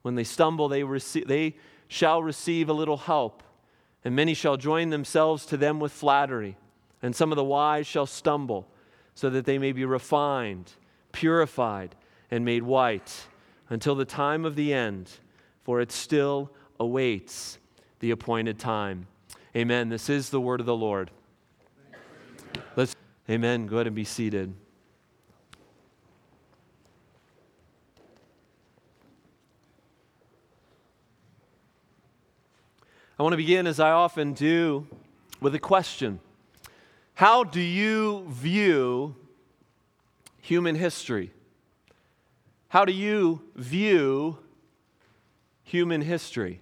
When 0.00 0.14
they 0.14 0.24
stumble, 0.24 0.68
they, 0.68 0.84
receive, 0.84 1.28
they 1.28 1.56
shall 1.86 2.22
receive 2.22 2.70
a 2.70 2.72
little 2.72 2.96
help, 2.96 3.42
and 4.02 4.16
many 4.16 4.32
shall 4.32 4.56
join 4.56 4.88
themselves 4.88 5.44
to 5.46 5.58
them 5.58 5.80
with 5.80 5.92
flattery. 5.92 6.56
And 7.02 7.14
some 7.14 7.30
of 7.30 7.36
the 7.36 7.44
wise 7.44 7.86
shall 7.86 8.06
stumble, 8.06 8.66
so 9.14 9.28
that 9.28 9.44
they 9.44 9.58
may 9.58 9.72
be 9.72 9.84
refined, 9.84 10.72
purified, 11.12 11.94
and 12.30 12.42
made 12.42 12.62
white 12.62 13.26
until 13.68 13.94
the 13.94 14.06
time 14.06 14.46
of 14.46 14.56
the 14.56 14.72
end 14.72 15.10
for 15.62 15.80
it 15.80 15.92
still 15.92 16.50
awaits 16.78 17.58
the 18.00 18.10
appointed 18.10 18.58
time. 18.58 19.06
Amen. 19.56 19.88
This 19.88 20.08
is 20.08 20.30
the 20.30 20.40
word 20.40 20.60
of 20.60 20.66
the 20.66 20.76
Lord. 20.76 21.10
Let's, 22.76 22.94
amen. 23.28 23.66
Go 23.66 23.76
ahead 23.76 23.86
and 23.86 23.96
be 23.96 24.04
seated. 24.04 24.54
I 33.18 33.22
want 33.22 33.34
to 33.34 33.36
begin, 33.36 33.66
as 33.66 33.78
I 33.78 33.90
often 33.90 34.32
do, 34.32 34.86
with 35.42 35.54
a 35.54 35.58
question 35.58 36.20
How 37.14 37.44
do 37.44 37.60
you 37.60 38.24
view 38.30 39.14
human 40.40 40.74
history? 40.74 41.32
How 42.68 42.86
do 42.86 42.92
you 42.92 43.42
view 43.56 44.38
human 45.70 46.00
history? 46.00 46.60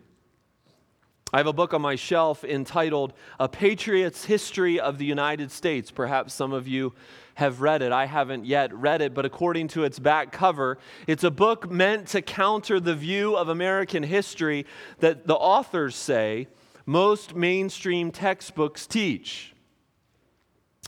I 1.33 1.39
have 1.39 1.47
a 1.47 1.53
book 1.53 1.75
on 1.75 1.83
my 1.83 1.95
shelf 1.95 2.43
entitled 2.45 3.13
A 3.39 3.49
Patriot's 3.49 4.25
History 4.25 4.81
of 4.81 4.97
the 4.97 5.05
United 5.05 5.51
States. 5.51 5.91
Perhaps 5.91 6.33
some 6.33 6.53
of 6.53 6.67
you 6.67 6.95
have 7.35 7.61
read 7.61 7.83
it. 7.83 7.93
I 7.93 8.07
haven't 8.07 8.47
yet 8.47 8.73
read 8.75 9.03
it, 9.03 9.15
but 9.15 9.27
according 9.27 9.69
to 9.69 9.85
its 9.85 9.99
back 9.99 10.33
cover, 10.33 10.79
it's 11.07 11.25
a 11.25 11.31
book 11.31 11.71
meant 11.71 12.09
to 12.09 12.23
counter 12.23 12.81
the 12.81 12.95
view 12.95 13.37
of 13.37 13.49
American 13.49 14.03
history 14.03 14.67
that 15.01 15.27
the 15.27 15.37
authors 15.37 15.95
say 15.95 16.49
most 16.87 17.35
mainstream 17.35 18.11
textbooks 18.11 18.87
teach. 18.87 19.55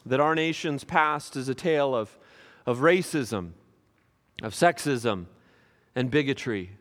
That 0.07 0.21
our 0.21 0.35
nation's 0.35 0.85
past 0.85 1.37
is 1.37 1.51
a 1.51 1.55
tale 1.55 1.95
of, 1.95 2.19
of 2.65 2.79
racism, 2.79 3.51
of 4.43 4.55
sexism, 4.55 5.27
and 5.95 6.11
bigotry. 6.11 6.79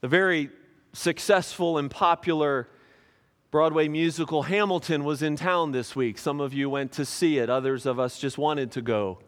The 0.00 0.08
very 0.08 0.50
successful 0.92 1.78
and 1.78 1.90
popular 1.90 2.68
Broadway 3.50 3.88
musical 3.88 4.44
Hamilton 4.44 5.02
was 5.02 5.22
in 5.22 5.34
town 5.34 5.72
this 5.72 5.96
week. 5.96 6.18
Some 6.18 6.40
of 6.40 6.54
you 6.54 6.70
went 6.70 6.92
to 6.92 7.04
see 7.04 7.38
it, 7.38 7.50
others 7.50 7.84
of 7.84 7.98
us 7.98 8.18
just 8.18 8.38
wanted 8.38 8.70
to 8.72 8.82
go. 8.82 9.18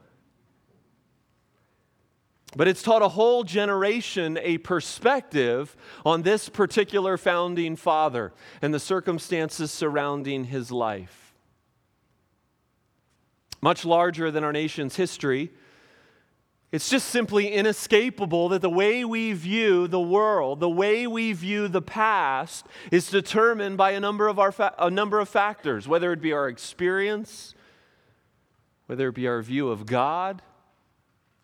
But 2.55 2.69
it's 2.69 2.83
taught 2.83 3.03
a 3.03 3.09
whole 3.09 3.45
generation 3.45 4.39
a 4.43 4.59
perspective 4.59 5.75
on 6.05 6.23
this 6.23 6.49
particular 6.49 7.17
founding 7.17 7.77
father 7.77 8.33
and 8.61 8.73
the 8.73 8.79
circumstances 8.79 9.71
surrounding 9.71 10.45
his 10.45 10.71
life. 10.71 11.35
Much 13.61 13.85
larger 13.85 14.31
than 14.31 14.45
our 14.45 14.53
nation's 14.53 14.97
history, 14.97 15.51
it's 16.73 16.89
just 16.89 17.09
simply 17.09 17.49
inescapable 17.49 18.49
that 18.49 18.63
the 18.63 18.71
way 18.71 19.05
we 19.05 19.35
view 19.35 19.87
the 19.87 20.01
world, 20.01 20.59
the 20.59 20.71
way 20.71 21.07
we 21.07 21.35
view 21.35 21.69
the 21.69 21.83
past, 21.83 22.67
is 22.91 23.11
determined 23.11 23.77
by 23.77 23.91
a 23.91 24.01
number 24.01 24.27
of, 24.27 24.39
our 24.39 24.51
fa- 24.51 24.75
a 24.79 24.91
number 24.91 25.21
of 25.21 25.29
factors, 25.29 25.87
whether 25.87 26.13
it 26.15 26.23
be 26.23 26.33
our 26.33 26.49
experience, 26.49 27.55
whether 28.87 29.09
it 29.09 29.15
be 29.15 29.29
our 29.29 29.43
view 29.43 29.69
of 29.69 29.85
God, 29.85 30.41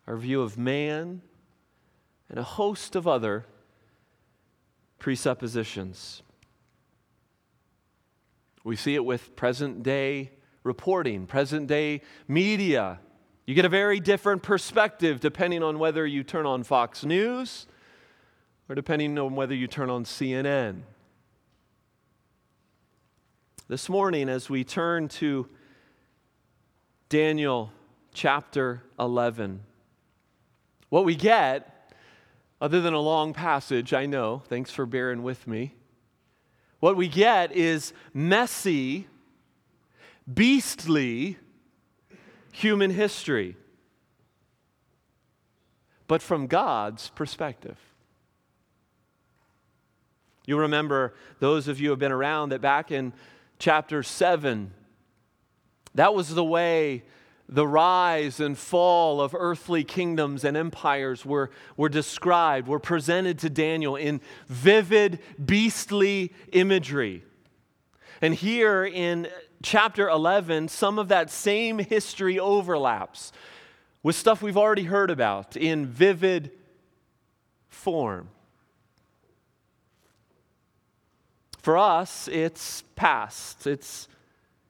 our 0.07 0.17
view 0.17 0.41
of 0.41 0.57
man, 0.57 1.21
and 2.27 2.39
a 2.39 2.43
host 2.43 2.95
of 2.95 3.07
other 3.07 3.45
presuppositions. 4.97 6.23
We 8.63 8.75
see 8.75 8.95
it 8.95 9.05
with 9.05 9.35
present 9.35 9.83
day 9.83 10.31
reporting, 10.63 11.27
present 11.27 11.67
day 11.67 12.01
media 12.27 12.99
you 13.49 13.55
get 13.55 13.65
a 13.65 13.69
very 13.69 13.99
different 13.99 14.43
perspective 14.43 15.19
depending 15.19 15.63
on 15.63 15.79
whether 15.79 16.05
you 16.05 16.23
turn 16.23 16.45
on 16.45 16.61
Fox 16.61 17.03
News 17.03 17.65
or 18.69 18.75
depending 18.75 19.17
on 19.17 19.33
whether 19.33 19.55
you 19.55 19.65
turn 19.65 19.89
on 19.89 20.03
CNN. 20.03 20.81
This 23.67 23.89
morning, 23.89 24.29
as 24.29 24.51
we 24.51 24.63
turn 24.63 25.07
to 25.07 25.49
Daniel 27.09 27.71
chapter 28.13 28.83
11, 28.99 29.61
what 30.89 31.03
we 31.03 31.15
get, 31.15 31.91
other 32.61 32.81
than 32.81 32.93
a 32.93 32.99
long 32.99 33.33
passage, 33.33 33.95
I 33.95 34.05
know, 34.05 34.43
thanks 34.45 34.69
for 34.69 34.85
bearing 34.85 35.23
with 35.23 35.47
me, 35.47 35.73
what 36.81 36.95
we 36.95 37.07
get 37.07 37.51
is 37.51 37.93
messy, 38.13 39.07
beastly, 40.31 41.39
human 42.51 42.91
history, 42.91 43.55
but 46.07 46.21
from 46.21 46.47
God's 46.47 47.09
perspective. 47.09 47.77
You 50.45 50.57
remember, 50.57 51.13
those 51.39 51.67
of 51.67 51.79
you 51.79 51.87
who 51.87 51.91
have 51.91 51.99
been 51.99 52.11
around, 52.11 52.49
that 52.49 52.61
back 52.61 52.91
in 52.91 53.13
chapter 53.59 54.01
7, 54.01 54.73
that 55.93 56.15
was 56.15 56.33
the 56.33 56.43
way 56.43 57.03
the 57.47 57.67
rise 57.67 58.39
and 58.39 58.57
fall 58.57 59.21
of 59.21 59.35
earthly 59.37 59.83
kingdoms 59.83 60.43
and 60.43 60.55
empires 60.55 61.25
were, 61.25 61.49
were 61.75 61.89
described, 61.89 62.67
were 62.67 62.79
presented 62.79 63.39
to 63.39 63.49
Daniel 63.49 63.95
in 63.95 64.21
vivid, 64.47 65.19
beastly 65.43 66.31
imagery. 66.51 67.23
And 68.21 68.35
here 68.35 68.85
in 68.85 69.27
chapter 69.61 70.07
11, 70.09 70.67
some 70.67 70.99
of 70.99 71.07
that 71.09 71.29
same 71.29 71.79
history 71.79 72.39
overlaps 72.39 73.31
with 74.03 74.15
stuff 74.15 74.41
we've 74.41 74.57
already 74.57 74.83
heard 74.83 75.11
about 75.11 75.57
in 75.57 75.85
vivid 75.85 76.51
form. 77.67 78.29
For 81.61 81.77
us, 81.77 82.27
it's 82.29 82.83
past, 82.95 83.67
it's 83.67 84.07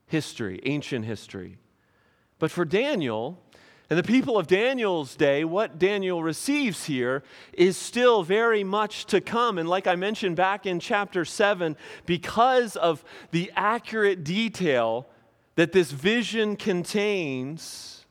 history, 0.07 0.59
ancient 0.63 1.05
history. 1.05 1.57
But 2.39 2.49
for 2.49 2.65
Daniel, 2.65 3.39
and 3.89 3.97
the 3.97 4.03
people 4.03 4.37
of 4.37 4.45
Daniel's 4.45 5.15
day, 5.15 5.43
what 5.43 5.79
Daniel 5.79 6.21
receives 6.21 6.85
here 6.85 7.23
is 7.53 7.75
still 7.75 8.21
very 8.21 8.63
much 8.63 9.05
to 9.07 9.19
come. 9.19 9.57
And 9.57 9.67
like 9.67 9.87
I 9.87 9.95
mentioned 9.95 10.35
back 10.35 10.67
in 10.67 10.79
chapter 10.79 11.25
7, 11.25 11.75
because 12.05 12.75
of 12.75 13.03
the 13.31 13.51
accurate 13.55 14.23
detail 14.23 15.07
that 15.55 15.71
this 15.71 15.91
vision 15.91 16.55
contains, 16.55 18.05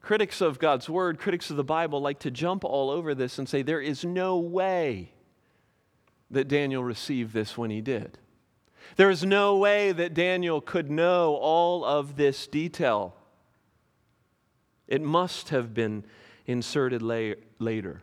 critics 0.00 0.40
of 0.40 0.58
God's 0.58 0.90
word, 0.90 1.20
critics 1.20 1.50
of 1.50 1.56
the 1.56 1.64
Bible 1.64 2.00
like 2.00 2.18
to 2.20 2.32
jump 2.32 2.64
all 2.64 2.90
over 2.90 3.14
this 3.14 3.38
and 3.38 3.48
say 3.48 3.62
there 3.62 3.80
is 3.80 4.04
no 4.04 4.38
way 4.38 5.12
that 6.32 6.48
Daniel 6.48 6.82
received 6.82 7.32
this 7.32 7.56
when 7.56 7.70
he 7.70 7.80
did. 7.80 8.18
There 8.96 9.10
is 9.10 9.24
no 9.24 9.56
way 9.56 9.92
that 9.92 10.14
Daniel 10.14 10.60
could 10.60 10.90
know 10.90 11.34
all 11.34 11.84
of 11.84 12.16
this 12.16 12.46
detail. 12.46 13.14
It 14.86 15.02
must 15.02 15.48
have 15.48 15.74
been 15.74 16.04
inserted 16.46 17.02
la- 17.02 17.34
later. 17.58 18.02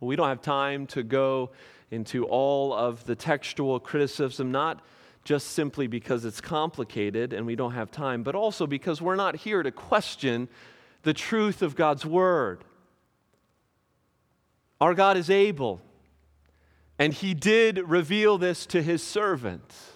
We 0.00 0.16
don't 0.16 0.28
have 0.28 0.42
time 0.42 0.86
to 0.88 1.02
go 1.02 1.50
into 1.90 2.24
all 2.24 2.72
of 2.72 3.04
the 3.04 3.14
textual 3.14 3.78
criticism, 3.78 4.50
not 4.50 4.82
just 5.24 5.48
simply 5.48 5.86
because 5.86 6.24
it's 6.24 6.40
complicated 6.40 7.32
and 7.32 7.46
we 7.46 7.54
don't 7.54 7.72
have 7.72 7.90
time, 7.90 8.22
but 8.22 8.34
also 8.34 8.66
because 8.66 9.02
we're 9.02 9.16
not 9.16 9.36
here 9.36 9.62
to 9.62 9.70
question 9.70 10.48
the 11.02 11.12
truth 11.12 11.62
of 11.62 11.76
God's 11.76 12.06
Word. 12.06 12.64
Our 14.80 14.94
God 14.94 15.16
is 15.18 15.28
able, 15.28 15.82
and 17.00 17.12
He 17.12 17.34
did 17.34 17.78
reveal 17.88 18.38
this 18.38 18.64
to 18.66 18.80
His 18.80 19.02
servants. 19.02 19.90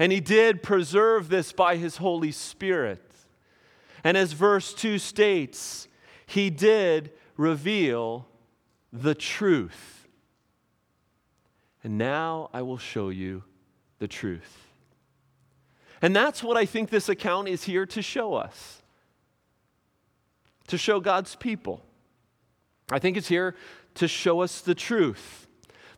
And 0.00 0.12
he 0.12 0.20
did 0.20 0.62
preserve 0.62 1.28
this 1.28 1.52
by 1.52 1.76
his 1.76 1.98
Holy 1.98 2.32
Spirit. 2.32 3.04
And 4.02 4.16
as 4.16 4.32
verse 4.32 4.72
2 4.72 4.98
states, 4.98 5.88
he 6.26 6.48
did 6.48 7.12
reveal 7.36 8.26
the 8.94 9.14
truth. 9.14 10.08
And 11.84 11.98
now 11.98 12.48
I 12.54 12.62
will 12.62 12.78
show 12.78 13.10
you 13.10 13.44
the 13.98 14.08
truth. 14.08 14.68
And 16.00 16.16
that's 16.16 16.42
what 16.42 16.56
I 16.56 16.64
think 16.64 16.88
this 16.88 17.10
account 17.10 17.48
is 17.48 17.64
here 17.64 17.84
to 17.84 18.00
show 18.00 18.32
us 18.34 18.78
to 20.66 20.78
show 20.78 21.00
God's 21.00 21.34
people. 21.34 21.84
I 22.92 23.00
think 23.00 23.16
it's 23.16 23.26
here 23.26 23.56
to 23.96 24.06
show 24.06 24.40
us 24.40 24.60
the 24.60 24.74
truth. 24.74 25.48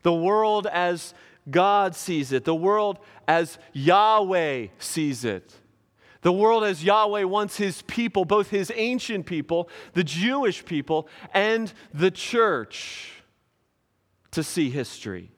The 0.02 0.12
world 0.12 0.66
as 0.66 1.14
God 1.50 1.94
sees 1.94 2.32
it, 2.32 2.44
the 2.44 2.54
world 2.54 2.98
as 3.26 3.58
Yahweh 3.72 4.68
sees 4.78 5.24
it. 5.24 5.54
The 6.22 6.32
world 6.32 6.62
as 6.62 6.84
Yahweh 6.84 7.24
wants 7.24 7.56
his 7.56 7.82
people, 7.82 8.24
both 8.24 8.50
his 8.50 8.70
ancient 8.74 9.26
people, 9.26 9.68
the 9.94 10.04
Jewish 10.04 10.64
people, 10.64 11.08
and 11.34 11.72
the 11.92 12.12
church, 12.12 13.22
to 14.30 14.42
see 14.44 14.70
history. 14.70 15.32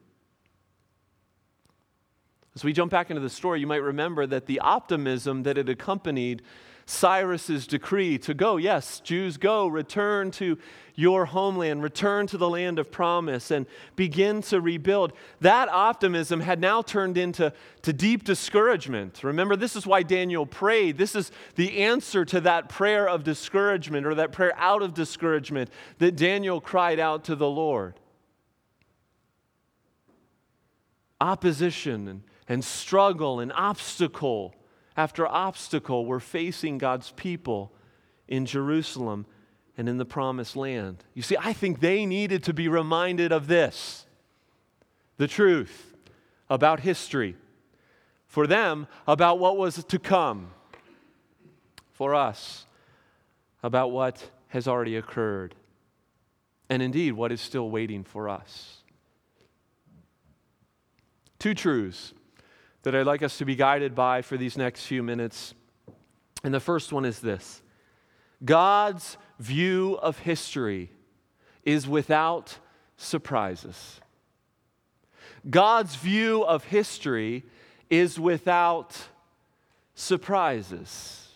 As 2.55 2.63
we 2.63 2.71
jump 2.71 2.91
back 2.91 3.09
into 3.09 3.21
the 3.21 3.29
story, 3.29 3.59
you 3.59 3.67
might 3.67 3.81
remember 3.81 4.25
that 4.27 4.45
the 4.45 4.59
optimism 4.59 5.43
that 5.43 5.57
had 5.57 5.69
accompanied 5.69 6.41
Cyrus's 6.85 7.65
decree 7.67 8.17
to 8.19 8.33
go, 8.33 8.57
yes, 8.57 8.99
Jews, 8.99 9.37
go, 9.37 9.67
return 9.67 10.31
to 10.31 10.57
your 10.93 11.25
homeland, 11.25 11.81
return 11.83 12.27
to 12.27 12.37
the 12.37 12.49
land 12.49 12.79
of 12.79 12.91
promise, 12.91 13.51
and 13.51 13.65
begin 13.95 14.41
to 14.43 14.61
rebuild. 14.61 15.11
That 15.41 15.67
optimism 15.69 16.39
had 16.39 16.61
now 16.61 16.81
turned 16.81 17.17
into 17.17 17.51
to 17.81 17.93
deep 17.93 18.23
discouragement. 18.23 19.23
Remember, 19.23 19.55
this 19.55 19.75
is 19.75 19.85
why 19.85 20.03
Daniel 20.03 20.45
prayed. 20.45 20.97
This 20.97 21.15
is 21.15 21.31
the 21.55 21.79
answer 21.83 22.23
to 22.25 22.41
that 22.41 22.69
prayer 22.69 23.09
of 23.09 23.23
discouragement 23.23 24.05
or 24.05 24.15
that 24.15 24.31
prayer 24.31 24.53
out 24.55 24.81
of 24.81 24.93
discouragement 24.93 25.69
that 25.97 26.15
Daniel 26.15 26.61
cried 26.61 26.99
out 26.99 27.25
to 27.25 27.35
the 27.35 27.49
Lord. 27.49 27.99
opposition 31.21 32.07
and, 32.07 32.21
and 32.47 32.63
struggle 32.63 33.39
and 33.39 33.51
obstacle 33.53 34.53
after 34.97 35.27
obstacle 35.27 36.05
were 36.05 36.19
facing 36.19 36.77
God's 36.77 37.11
people 37.11 37.71
in 38.27 38.45
Jerusalem 38.45 39.25
and 39.77 39.89
in 39.89 39.97
the 39.97 40.05
promised 40.05 40.55
land. 40.55 41.03
You 41.13 41.21
see, 41.21 41.35
I 41.39 41.53
think 41.53 41.79
they 41.79 42.05
needed 42.05 42.43
to 42.45 42.53
be 42.53 42.67
reminded 42.67 43.31
of 43.31 43.47
this 43.47 44.05
the 45.17 45.27
truth 45.27 45.93
about 46.49 46.81
history. 46.81 47.35
For 48.27 48.47
them, 48.47 48.87
about 49.07 49.39
what 49.39 49.57
was 49.57 49.83
to 49.83 49.99
come. 49.99 50.51
For 51.93 52.13
us, 52.13 52.65
about 53.63 53.91
what 53.91 54.29
has 54.49 54.67
already 54.67 54.97
occurred. 54.97 55.55
And 56.69 56.81
indeed, 56.81 57.13
what 57.13 57.31
is 57.31 57.39
still 57.39 57.69
waiting 57.69 58.03
for 58.03 58.27
us. 58.27 58.81
Two 61.39 61.53
truths 61.53 62.13
that 62.85 62.95
I'd 62.95 63.07
like 63.07 63.23
us 63.23 63.39
to 63.39 63.45
be 63.45 63.55
guided 63.55 63.95
by 63.95 64.21
for 64.21 64.37
these 64.37 64.57
next 64.59 64.85
few 64.85 65.01
minutes. 65.01 65.55
And 66.43 66.53
the 66.53 66.59
first 66.59 66.93
one 66.93 67.03
is 67.03 67.19
this 67.19 67.63
God's 68.43 69.17
view 69.39 69.97
of 70.01 70.19
history 70.19 70.91
is 71.63 71.87
without 71.87 72.59
surprises. 72.95 73.99
God's 75.49 75.95
view 75.95 76.43
of 76.43 76.63
history 76.65 77.43
is 77.89 78.19
without 78.19 78.95
surprises. 79.95 81.27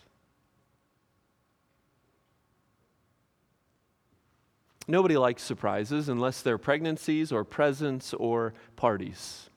Nobody 4.87 5.17
likes 5.17 5.41
surprises 5.41 6.09
unless 6.09 6.43
they're 6.43 6.59
pregnancies 6.59 7.31
or 7.31 7.43
presents 7.43 8.13
or 8.13 8.53
parties. 8.75 9.48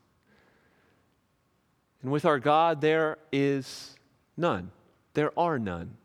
And 2.02 2.10
with 2.10 2.24
our 2.24 2.38
God, 2.38 2.80
there 2.80 3.18
is 3.30 3.96
none. 4.36 4.70
There 5.14 5.36
are 5.38 5.58
none. 5.58 5.96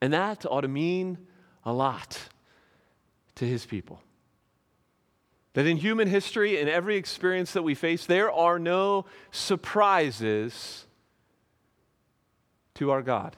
And 0.00 0.12
that 0.12 0.44
ought 0.46 0.62
to 0.62 0.68
mean 0.68 1.18
a 1.64 1.72
lot 1.72 2.28
to 3.36 3.46
his 3.46 3.64
people. 3.64 4.00
That 5.54 5.66
in 5.66 5.76
human 5.76 6.08
history, 6.08 6.58
in 6.58 6.68
every 6.68 6.96
experience 6.96 7.52
that 7.52 7.62
we 7.62 7.74
face, 7.74 8.06
there 8.06 8.32
are 8.32 8.58
no 8.58 9.04
surprises 9.30 10.86
to 12.74 12.90
our 12.90 13.02
God. 13.02 13.36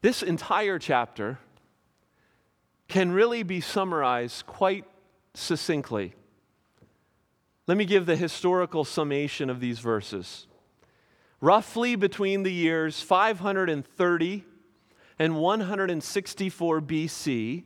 This 0.00 0.22
entire 0.22 0.78
chapter 0.78 1.38
can 2.88 3.10
really 3.10 3.42
be 3.42 3.60
summarized 3.60 4.46
quite 4.46 4.84
succinctly. 5.34 6.14
Let 7.66 7.76
me 7.76 7.84
give 7.84 8.06
the 8.06 8.16
historical 8.16 8.84
summation 8.84 9.50
of 9.50 9.60
these 9.60 9.78
verses 9.78 10.46
roughly 11.40 11.96
between 11.96 12.42
the 12.42 12.52
years 12.52 13.00
530 13.00 14.44
and 15.18 15.36
164 15.36 16.80
BC, 16.80 17.64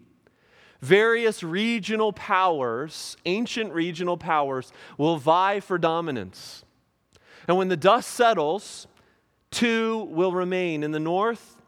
various 0.81 1.43
regional 1.43 2.13
powers, 2.13 3.17
ancient 3.27 3.73
regional 3.73 4.17
powers, 4.17 4.73
will 4.97 5.17
vie 5.17 5.61
for 5.61 5.79
dominance. 5.79 6.65
And 7.47 7.57
when 7.57 7.69
the 7.69 7.77
dust 7.77 8.11
settles, 8.11 8.87
two 9.51 10.09
will 10.11 10.33
remain 10.33 10.83
in 10.83 10.93
the 10.93 11.01
north, 11.01 11.61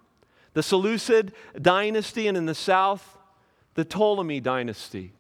the 0.55 0.63
Seleucid 0.63 1.33
dynasty, 1.61 2.29
and 2.29 2.37
in 2.37 2.47
the 2.47 2.55
south, 2.55 3.19
the 3.75 3.85
Ptolemy 3.85 4.41
dynasty. 4.41 5.13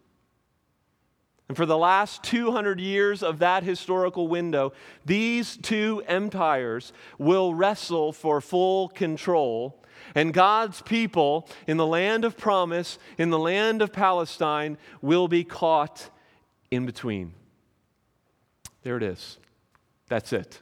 And 1.52 1.56
for 1.58 1.66
the 1.66 1.76
last 1.76 2.22
200 2.22 2.80
years 2.80 3.22
of 3.22 3.40
that 3.40 3.62
historical 3.62 4.26
window, 4.26 4.72
these 5.04 5.58
two 5.58 6.02
empires 6.08 6.94
will 7.18 7.52
wrestle 7.52 8.14
for 8.14 8.40
full 8.40 8.88
control. 8.88 9.78
And 10.14 10.32
God's 10.32 10.80
people 10.80 11.46
in 11.66 11.76
the 11.76 11.86
land 11.86 12.24
of 12.24 12.38
promise, 12.38 12.98
in 13.18 13.28
the 13.28 13.38
land 13.38 13.82
of 13.82 13.92
Palestine, 13.92 14.78
will 15.02 15.28
be 15.28 15.44
caught 15.44 16.08
in 16.70 16.86
between. 16.86 17.34
There 18.82 18.96
it 18.96 19.02
is. 19.02 19.36
That's 20.08 20.32
it. 20.32 20.58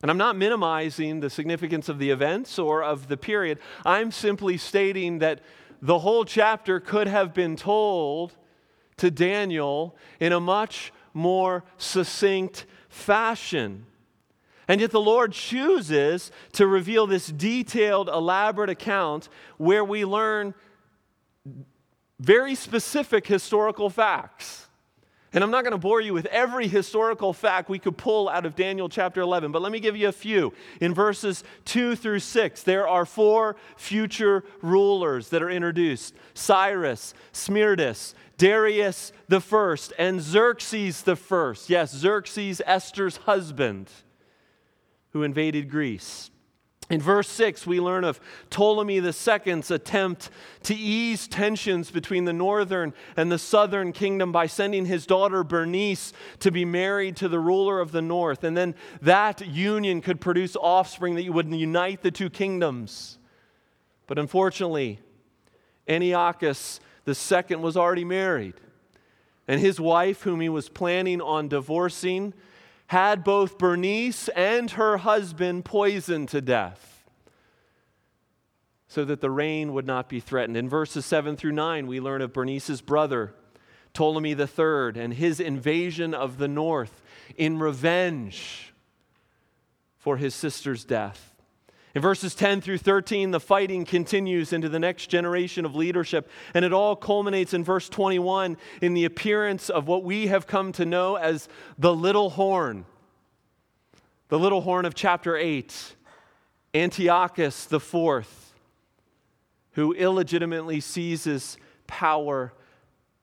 And 0.00 0.10
I'm 0.10 0.16
not 0.16 0.34
minimizing 0.34 1.20
the 1.20 1.28
significance 1.28 1.90
of 1.90 1.98
the 1.98 2.08
events 2.08 2.58
or 2.58 2.82
of 2.82 3.08
the 3.08 3.18
period. 3.18 3.58
I'm 3.84 4.10
simply 4.10 4.56
stating 4.56 5.18
that 5.18 5.42
the 5.82 5.98
whole 5.98 6.24
chapter 6.24 6.80
could 6.80 7.06
have 7.06 7.34
been 7.34 7.54
told 7.54 8.32
to 8.98 9.10
Daniel 9.10 9.96
in 10.20 10.32
a 10.32 10.40
much 10.40 10.92
more 11.12 11.64
succinct 11.78 12.66
fashion. 12.88 13.86
And 14.68 14.80
yet 14.80 14.90
the 14.90 15.00
Lord 15.00 15.32
chooses 15.32 16.32
to 16.52 16.66
reveal 16.66 17.06
this 17.06 17.28
detailed, 17.28 18.08
elaborate 18.08 18.70
account 18.70 19.28
where 19.58 19.84
we 19.84 20.04
learn 20.04 20.54
very 22.18 22.54
specific 22.54 23.26
historical 23.26 23.90
facts. 23.90 24.65
And 25.32 25.42
I'm 25.42 25.50
not 25.50 25.64
going 25.64 25.72
to 25.72 25.78
bore 25.78 26.00
you 26.00 26.14
with 26.14 26.26
every 26.26 26.68
historical 26.68 27.32
fact 27.32 27.68
we 27.68 27.78
could 27.78 27.96
pull 27.96 28.28
out 28.28 28.46
of 28.46 28.54
Daniel 28.54 28.88
chapter 28.88 29.20
11, 29.20 29.52
but 29.52 29.60
let 29.60 29.72
me 29.72 29.80
give 29.80 29.96
you 29.96 30.08
a 30.08 30.12
few. 30.12 30.52
In 30.80 30.94
verses 30.94 31.42
2 31.64 31.96
through 31.96 32.20
6, 32.20 32.62
there 32.62 32.86
are 32.86 33.04
four 33.04 33.56
future 33.76 34.44
rulers 34.62 35.28
that 35.30 35.42
are 35.42 35.50
introduced 35.50 36.14
Cyrus, 36.34 37.12
Smerdis, 37.32 38.14
Darius 38.38 39.12
the 39.28 39.40
first, 39.40 39.92
and 39.98 40.20
Xerxes 40.20 41.02
the 41.02 41.16
first. 41.16 41.68
Yes, 41.68 41.94
Xerxes, 41.94 42.62
Esther's 42.64 43.16
husband, 43.18 43.90
who 45.10 45.22
invaded 45.22 45.70
Greece. 45.70 46.30
In 46.88 47.00
verse 47.00 47.28
6, 47.28 47.66
we 47.66 47.80
learn 47.80 48.04
of 48.04 48.20
Ptolemy 48.48 48.98
II's 48.98 49.70
attempt 49.72 50.30
to 50.62 50.74
ease 50.74 51.26
tensions 51.26 51.90
between 51.90 52.26
the 52.26 52.32
northern 52.32 52.94
and 53.16 53.30
the 53.30 53.38
southern 53.38 53.92
kingdom 53.92 54.30
by 54.30 54.46
sending 54.46 54.84
his 54.84 55.04
daughter 55.04 55.42
Bernice 55.42 56.12
to 56.38 56.52
be 56.52 56.64
married 56.64 57.16
to 57.16 57.28
the 57.28 57.40
ruler 57.40 57.80
of 57.80 57.90
the 57.90 58.02
north. 58.02 58.44
And 58.44 58.56
then 58.56 58.76
that 59.02 59.44
union 59.44 60.00
could 60.00 60.20
produce 60.20 60.54
offspring 60.54 61.16
that 61.16 61.28
would 61.28 61.52
unite 61.52 62.02
the 62.02 62.12
two 62.12 62.30
kingdoms. 62.30 63.18
But 64.06 64.18
unfortunately, 64.18 65.00
Antiochus 65.88 66.78
II 67.08 67.56
was 67.56 67.76
already 67.76 68.04
married. 68.04 68.54
And 69.48 69.60
his 69.60 69.80
wife, 69.80 70.22
whom 70.22 70.40
he 70.40 70.48
was 70.48 70.68
planning 70.68 71.20
on 71.20 71.48
divorcing, 71.48 72.32
had 72.88 73.24
both 73.24 73.58
Bernice 73.58 74.28
and 74.28 74.70
her 74.72 74.98
husband 74.98 75.64
poisoned 75.64 76.28
to 76.30 76.40
death 76.40 77.04
so 78.88 79.04
that 79.04 79.20
the 79.20 79.30
reign 79.30 79.72
would 79.74 79.86
not 79.86 80.08
be 80.08 80.20
threatened. 80.20 80.56
In 80.56 80.68
verses 80.68 81.04
7 81.04 81.36
through 81.36 81.52
9, 81.52 81.86
we 81.86 82.00
learn 82.00 82.22
of 82.22 82.32
Bernice's 82.32 82.80
brother, 82.80 83.34
Ptolemy 83.92 84.32
III, 84.32 85.00
and 85.02 85.14
his 85.14 85.40
invasion 85.40 86.14
of 86.14 86.38
the 86.38 86.48
north 86.48 87.02
in 87.36 87.58
revenge 87.58 88.72
for 89.96 90.16
his 90.16 90.34
sister's 90.34 90.84
death. 90.84 91.35
In 91.96 92.02
verses 92.02 92.34
10 92.34 92.60
through 92.60 92.76
13, 92.76 93.30
the 93.30 93.40
fighting 93.40 93.86
continues 93.86 94.52
into 94.52 94.68
the 94.68 94.78
next 94.78 95.06
generation 95.06 95.64
of 95.64 95.74
leadership, 95.74 96.28
and 96.52 96.62
it 96.62 96.70
all 96.74 96.94
culminates 96.94 97.54
in 97.54 97.64
verse 97.64 97.88
21 97.88 98.58
in 98.82 98.92
the 98.92 99.06
appearance 99.06 99.70
of 99.70 99.88
what 99.88 100.04
we 100.04 100.26
have 100.26 100.46
come 100.46 100.72
to 100.72 100.84
know 100.84 101.14
as 101.14 101.48
the 101.78 101.94
little 101.94 102.28
horn. 102.28 102.84
The 104.28 104.38
little 104.38 104.60
horn 104.60 104.84
of 104.84 104.94
chapter 104.94 105.38
8, 105.38 105.96
Antiochus 106.74 107.72
IV, 107.72 108.26
who 109.70 109.94
illegitimately 109.94 110.80
seizes 110.80 111.56
power 111.86 112.52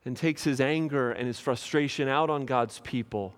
and 0.04 0.18
takes 0.18 0.44
his 0.46 0.60
anger 0.60 1.12
and 1.12 1.28
his 1.28 1.40
frustration 1.40 2.08
out 2.08 2.32
on 2.32 2.48
God's 2.48 2.80
people. 2.80 3.36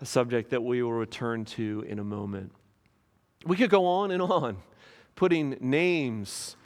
A 0.00 0.06
subject 0.06 0.48
that 0.52 0.62
we 0.62 0.82
will 0.82 0.94
return 0.94 1.44
to 1.44 1.84
in 1.86 1.98
a 1.98 2.04
moment. 2.04 2.50
We 3.44 3.56
could 3.56 3.70
go 3.70 3.86
on 3.86 4.10
and 4.10 4.22
on, 4.22 4.58
putting 5.14 5.56
names 5.60 6.56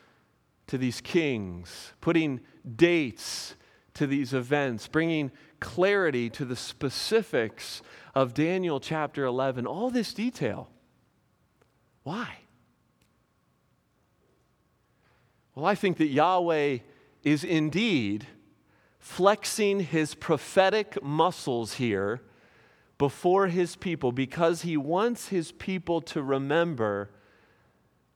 to 0.67 0.79
these 0.79 1.01
kings, 1.01 1.93
putting 2.01 2.41
dates 2.75 3.55
to 3.95 4.07
these 4.07 4.35
events, 4.35 4.89
bringing 4.89 5.31
clarity 5.61 6.29
to 6.31 6.45
the 6.45 6.57
specifics 6.57 7.83
of 8.15 8.35
Daniel 8.35 8.81
chapter 8.81 9.25
11. 9.25 9.67
All 9.67 9.91
this 9.91 10.13
detail. 10.13 10.69
Why? 12.03 12.39
Well, 15.55 15.65
I 15.65 15.75
think 15.75 15.97
that 15.97 16.09
Yahweh 16.09 16.79
is 17.23 17.43
indeed 17.43 18.27
flexing 18.99 19.81
his 19.81 20.15
prophetic 20.15 21.03
muscles 21.03 21.75
here 21.75 22.21
before 22.99 23.49
his 23.49 23.77
people 23.77 24.13
because 24.13 24.63
he 24.63 24.77
wants 24.77 25.29
his 25.29 25.53
people 25.53 26.01
to 26.01 26.23
remember 26.23 27.11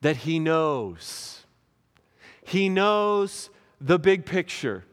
that 0.00 0.18
he 0.18 0.38
knows. 0.38 1.44
He 2.42 2.68
knows 2.68 3.50
the 3.80 3.98
big 3.98 4.24
picture. 4.24 4.84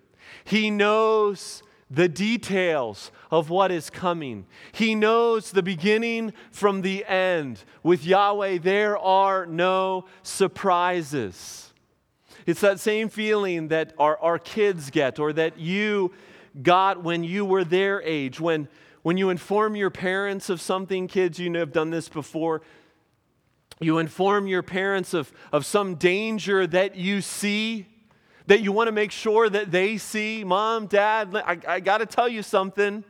He 0.44 0.70
knows 0.70 1.64
the 1.90 2.10
details 2.10 3.12
of 3.32 3.50
what 3.50 3.72
is 3.72 3.90
coming. 3.90 4.46
He 4.74 4.94
knows 4.94 5.52
the 5.52 5.64
beginning 5.64 6.34
from 6.52 6.82
the 6.82 7.06
end. 7.06 7.64
With 7.82 8.06
Yahweh, 8.06 8.58
there 8.58 8.98
are 8.98 9.46
no 9.46 10.06
surprises. 10.22 11.74
It's 12.46 12.62
that 12.62 12.80
same 12.80 13.10
feeling 13.10 13.70
that 13.70 13.94
our, 13.98 14.18
our 14.20 14.40
kids 14.40 14.90
get 14.90 15.20
or 15.20 15.34
that 15.34 15.60
you 15.60 16.14
got 16.62 17.04
when 17.04 17.24
you 17.24 17.46
were 17.46 17.64
their 17.64 18.02
age. 18.02 18.40
When, 18.40 18.68
when 19.08 19.16
you 19.16 19.30
inform 19.30 19.78
your 19.78 19.90
parents 19.90 20.50
of 20.50 20.60
something, 20.60 21.08
kids, 21.08 21.40
you 21.40 21.50
have 21.54 21.72
done 21.72 21.92
this 21.92 22.10
before. 22.10 22.62
You 23.80 24.00
inform 24.00 24.48
your 24.48 24.62
parents 24.62 25.14
of, 25.14 25.32
of 25.54 25.66
some 25.66 25.96
danger 25.96 26.68
that 26.68 26.98
you 26.98 27.22
see 27.22 27.86
that 28.48 28.60
you 28.60 28.74
want 28.74 28.90
to 28.90 28.92
make 28.92 29.12
sure 29.12 29.50
that 29.50 29.72
they 29.72 29.96
see, 29.96 30.44
mom, 30.44 30.88
dad, 30.88 31.34
I, 31.34 31.58
I 31.66 31.80
got 31.80 32.00
to 32.00 32.06
tell 32.06 32.28
you 32.28 32.44
something. 32.44 33.06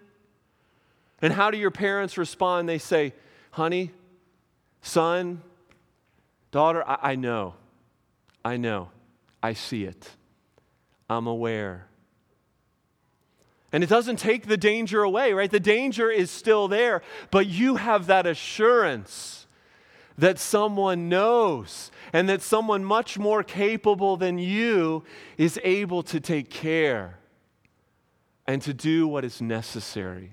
And 1.19 1.33
how 1.33 1.49
do 1.49 1.57
your 1.57 1.71
parents 1.71 2.15
respond? 2.15 2.69
They 2.69 2.77
say, 2.77 3.15
honey, 3.49 3.91
son, 4.83 5.41
daughter, 6.51 6.87
I, 6.87 7.13
I 7.13 7.15
know. 7.15 7.55
I 8.45 8.57
know. 8.57 8.91
I 9.41 9.53
see 9.53 9.85
it. 9.85 10.07
I'm 11.09 11.25
aware. 11.25 11.87
And 13.77 13.83
it 13.83 13.91
doesn't 13.91 14.17
take 14.17 14.47
the 14.47 14.57
danger 14.57 15.03
away, 15.03 15.33
right? 15.33 15.51
The 15.51 15.59
danger 15.59 16.09
is 16.09 16.31
still 16.31 16.67
there, 16.67 17.03
but 17.29 17.45
you 17.45 17.75
have 17.75 18.07
that 18.07 18.25
assurance 18.25 19.45
that 20.17 20.39
someone 20.39 21.09
knows 21.09 21.91
and 22.11 22.27
that 22.27 22.41
someone 22.41 22.83
much 22.83 23.19
more 23.19 23.43
capable 23.43 24.17
than 24.17 24.39
you 24.39 25.03
is 25.37 25.59
able 25.63 26.01
to 26.01 26.19
take 26.19 26.49
care 26.49 27.19
and 28.47 28.63
to 28.63 28.73
do 28.73 29.07
what 29.07 29.23
is 29.23 29.43
necessary. 29.43 30.31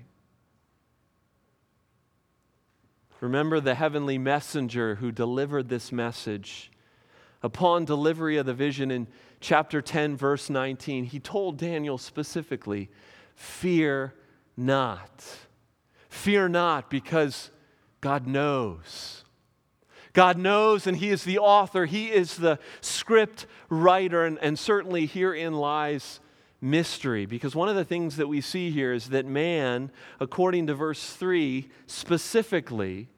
Remember 3.21 3.59
the 3.59 3.75
heavenly 3.75 4.17
messenger 4.17 4.95
who 4.95 5.11
delivered 5.11 5.69
this 5.69 5.91
message. 5.91 6.71
Upon 7.43 7.85
delivery 7.85 8.37
of 8.37 8.47
the 8.47 8.55
vision 8.55 8.89
in 8.89 9.05
chapter 9.39 9.83
10, 9.83 10.17
verse 10.17 10.49
19, 10.49 11.03
he 11.03 11.19
told 11.19 11.59
Daniel 11.59 11.99
specifically, 11.99 12.89
Fear 13.35 14.13
not. 14.57 15.23
Fear 16.09 16.49
not, 16.49 16.89
because 16.89 17.51
God 18.01 18.25
knows. 18.25 19.23
God 20.13 20.37
knows, 20.37 20.87
and 20.87 20.97
He 20.97 21.09
is 21.09 21.23
the 21.23 21.39
author, 21.39 21.85
He 21.85 22.11
is 22.11 22.37
the 22.37 22.57
script 22.81 23.45
writer, 23.69 24.25
and, 24.25 24.39
and 24.39 24.57
certainly 24.57 25.05
herein 25.05 25.53
lies 25.53 26.19
mystery. 26.61 27.25
Because 27.25 27.55
one 27.55 27.69
of 27.69 27.75
the 27.75 27.85
things 27.85 28.15
that 28.15 28.27
we 28.27 28.41
see 28.41 28.71
here 28.71 28.93
is 28.93 29.09
that 29.09 29.25
man, 29.25 29.91
according 30.19 30.67
to 30.67 30.73
verse 30.73 31.13
3 31.13 31.69
specifically, 31.85 33.09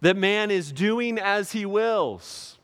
that 0.00 0.16
man 0.16 0.50
is 0.50 0.72
doing 0.72 1.18
as 1.18 1.52
he 1.52 1.64
wills. 1.64 2.58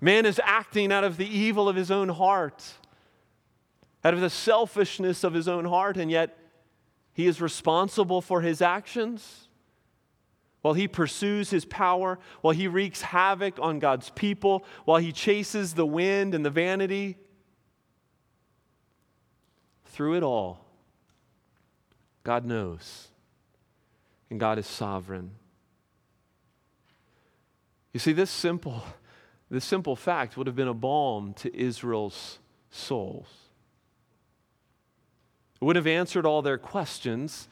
Man 0.00 0.24
is 0.24 0.40
acting 0.44 0.92
out 0.92 1.04
of 1.04 1.16
the 1.16 1.26
evil 1.26 1.68
of 1.68 1.76
his 1.76 1.90
own 1.90 2.08
heart, 2.08 2.74
out 4.06 4.14
of 4.14 4.20
the 4.20 4.30
selfishness 4.30 5.24
of 5.24 5.34
his 5.34 5.48
own 5.48 5.64
heart, 5.64 5.96
and 5.96 6.12
yet 6.12 6.38
he 7.12 7.26
is 7.26 7.40
responsible 7.40 8.20
for 8.20 8.40
his 8.40 8.62
actions 8.62 9.48
while 10.62 10.74
he 10.74 10.86
pursues 10.86 11.50
his 11.50 11.64
power, 11.64 12.16
while 12.40 12.54
he 12.54 12.68
wreaks 12.68 13.02
havoc 13.02 13.58
on 13.60 13.80
God's 13.80 14.10
people, 14.10 14.64
while 14.84 14.98
he 14.98 15.10
chases 15.10 15.74
the 15.74 15.84
wind 15.84 16.36
and 16.36 16.44
the 16.44 16.50
vanity, 16.50 17.16
through 19.86 20.14
it 20.14 20.22
all, 20.22 20.64
God 22.22 22.44
knows, 22.44 23.08
and 24.30 24.38
God 24.38 24.56
is 24.56 24.68
sovereign. 24.68 25.32
You 27.92 27.98
see, 27.98 28.12
this 28.12 28.30
simple, 28.30 28.84
this 29.50 29.64
simple 29.64 29.96
fact 29.96 30.36
would 30.36 30.46
have 30.46 30.54
been 30.54 30.68
a 30.68 30.74
balm 30.74 31.34
to 31.38 31.56
Israel's 31.56 32.38
souls. 32.70 33.45
It 35.60 35.64
would 35.64 35.76
have 35.76 35.86
answered 35.86 36.26
all 36.26 36.42
their 36.42 36.58
questions 36.58 37.48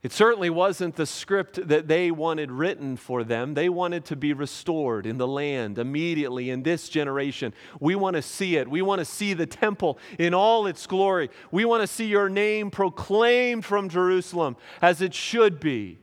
it 0.00 0.12
certainly 0.12 0.48
wasn't 0.48 0.94
the 0.94 1.06
script 1.06 1.66
that 1.68 1.88
they 1.88 2.12
wanted 2.12 2.52
written 2.52 2.96
for 2.96 3.24
them. 3.24 3.54
They 3.54 3.68
wanted 3.68 4.04
to 4.06 4.16
be 4.16 4.32
restored 4.32 5.06
in 5.06 5.18
the 5.18 5.26
land 5.26 5.76
immediately 5.76 6.50
in 6.50 6.62
this 6.62 6.88
generation. 6.88 7.52
We 7.80 7.96
want 7.96 8.14
to 8.14 8.22
see 8.22 8.56
it. 8.56 8.68
We 8.68 8.80
want 8.80 9.00
to 9.00 9.04
see 9.04 9.34
the 9.34 9.46
temple 9.46 9.98
in 10.16 10.34
all 10.34 10.68
its 10.68 10.86
glory. 10.86 11.30
We 11.50 11.64
want 11.64 11.82
to 11.82 11.88
see 11.88 12.06
your 12.06 12.28
name 12.28 12.70
proclaimed 12.70 13.64
from 13.64 13.88
Jerusalem 13.88 14.56
as 14.80 15.02
it 15.02 15.14
should 15.14 15.58
be. 15.58 15.98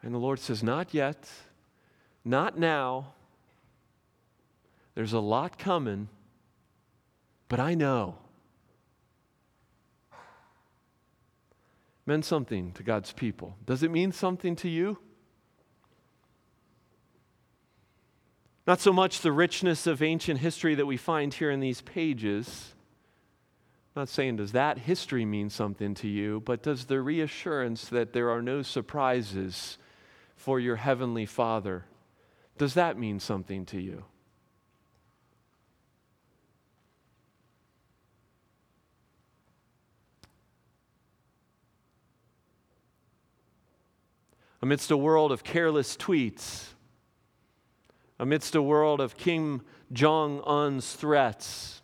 And 0.00 0.14
the 0.14 0.18
Lord 0.18 0.38
says, 0.38 0.62
Not 0.62 0.94
yet, 0.94 1.28
not 2.24 2.56
now. 2.56 3.14
There's 4.94 5.12
a 5.12 5.18
lot 5.18 5.58
coming, 5.58 6.08
but 7.48 7.58
I 7.58 7.74
know. 7.74 8.18
Meant 12.06 12.24
something 12.24 12.72
to 12.72 12.82
God's 12.82 13.12
people. 13.12 13.56
Does 13.64 13.82
it 13.82 13.90
mean 13.90 14.12
something 14.12 14.56
to 14.56 14.68
you? 14.68 14.98
Not 18.66 18.80
so 18.80 18.92
much 18.92 19.20
the 19.20 19.32
richness 19.32 19.86
of 19.86 20.02
ancient 20.02 20.40
history 20.40 20.74
that 20.74 20.86
we 20.86 20.96
find 20.96 21.32
here 21.34 21.50
in 21.50 21.60
these 21.60 21.82
pages. 21.82 22.74
I'm 23.94 24.02
not 24.02 24.08
saying 24.08 24.36
does 24.36 24.52
that 24.52 24.78
history 24.78 25.24
mean 25.24 25.50
something 25.50 25.94
to 25.96 26.08
you, 26.08 26.42
but 26.44 26.62
does 26.62 26.86
the 26.86 27.00
reassurance 27.00 27.86
that 27.88 28.12
there 28.12 28.30
are 28.30 28.42
no 28.42 28.62
surprises 28.62 29.78
for 30.36 30.58
your 30.58 30.76
heavenly 30.76 31.26
Father, 31.26 31.84
does 32.58 32.74
that 32.74 32.98
mean 32.98 33.20
something 33.20 33.64
to 33.66 33.80
you? 33.80 34.04
Amidst 44.64 44.90
a 44.90 44.96
world 44.96 45.30
of 45.30 45.44
careless 45.44 45.94
tweets, 45.94 46.68
amidst 48.18 48.54
a 48.54 48.62
world 48.62 48.98
of 48.98 49.14
Kim 49.14 49.60
Jong 49.92 50.40
un's 50.46 50.94
threats, 50.94 51.82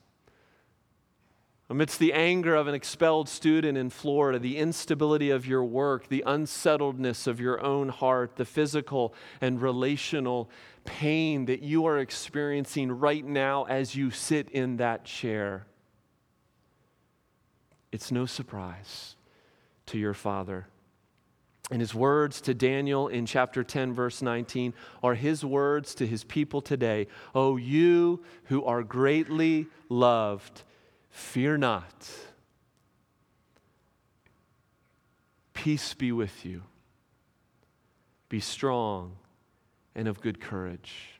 amidst 1.68 1.98
the 1.98 2.14
anger 2.14 2.54
of 2.54 2.68
an 2.68 2.74
expelled 2.74 3.28
student 3.28 3.76
in 3.76 3.90
Florida, 3.90 4.38
the 4.38 4.56
instability 4.56 5.28
of 5.28 5.46
your 5.46 5.62
work, 5.62 6.08
the 6.08 6.24
unsettledness 6.26 7.26
of 7.26 7.38
your 7.38 7.62
own 7.62 7.90
heart, 7.90 8.36
the 8.36 8.46
physical 8.46 9.12
and 9.42 9.60
relational 9.60 10.48
pain 10.86 11.44
that 11.44 11.60
you 11.60 11.84
are 11.84 11.98
experiencing 11.98 12.90
right 12.90 13.26
now 13.26 13.64
as 13.64 13.94
you 13.94 14.10
sit 14.10 14.48
in 14.52 14.78
that 14.78 15.04
chair. 15.04 15.66
It's 17.92 18.10
no 18.10 18.24
surprise 18.24 19.16
to 19.84 19.98
your 19.98 20.14
Father. 20.14 20.66
And 21.70 21.80
his 21.80 21.94
words 21.94 22.40
to 22.42 22.54
Daniel 22.54 23.06
in 23.06 23.26
chapter 23.26 23.62
10, 23.62 23.92
verse 23.94 24.22
19, 24.22 24.74
are 25.02 25.14
his 25.14 25.44
words 25.44 25.94
to 25.96 26.06
his 26.06 26.24
people 26.24 26.60
today. 26.60 27.06
Oh, 27.34 27.56
you 27.56 28.24
who 28.44 28.64
are 28.64 28.82
greatly 28.82 29.66
loved, 29.88 30.64
fear 31.10 31.56
not. 31.56 32.10
Peace 35.54 35.94
be 35.94 36.10
with 36.10 36.44
you. 36.44 36.62
Be 38.28 38.40
strong 38.40 39.16
and 39.94 40.08
of 40.08 40.20
good 40.20 40.40
courage. 40.40 41.19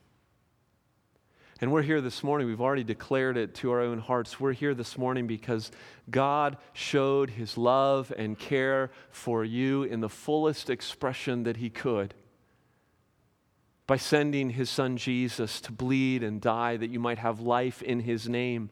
And 1.61 1.71
we're 1.71 1.83
here 1.83 2.01
this 2.01 2.23
morning. 2.23 2.47
We've 2.47 2.59
already 2.59 2.83
declared 2.83 3.37
it 3.37 3.53
to 3.55 3.69
our 3.69 3.81
own 3.81 3.99
hearts. 3.99 4.39
We're 4.39 4.51
here 4.51 4.73
this 4.73 4.97
morning 4.97 5.27
because 5.27 5.71
God 6.09 6.57
showed 6.73 7.29
his 7.29 7.55
love 7.55 8.11
and 8.17 8.37
care 8.37 8.89
for 9.11 9.45
you 9.45 9.83
in 9.83 9.99
the 9.99 10.09
fullest 10.09 10.71
expression 10.71 11.43
that 11.43 11.57
he 11.57 11.69
could 11.69 12.15
by 13.85 13.97
sending 13.97 14.49
his 14.49 14.71
son 14.71 14.97
Jesus 14.97 15.61
to 15.61 15.71
bleed 15.71 16.23
and 16.23 16.41
die 16.41 16.77
that 16.77 16.89
you 16.89 16.99
might 16.99 17.19
have 17.19 17.39
life 17.39 17.83
in 17.83 17.99
his 17.99 18.27
name. 18.27 18.71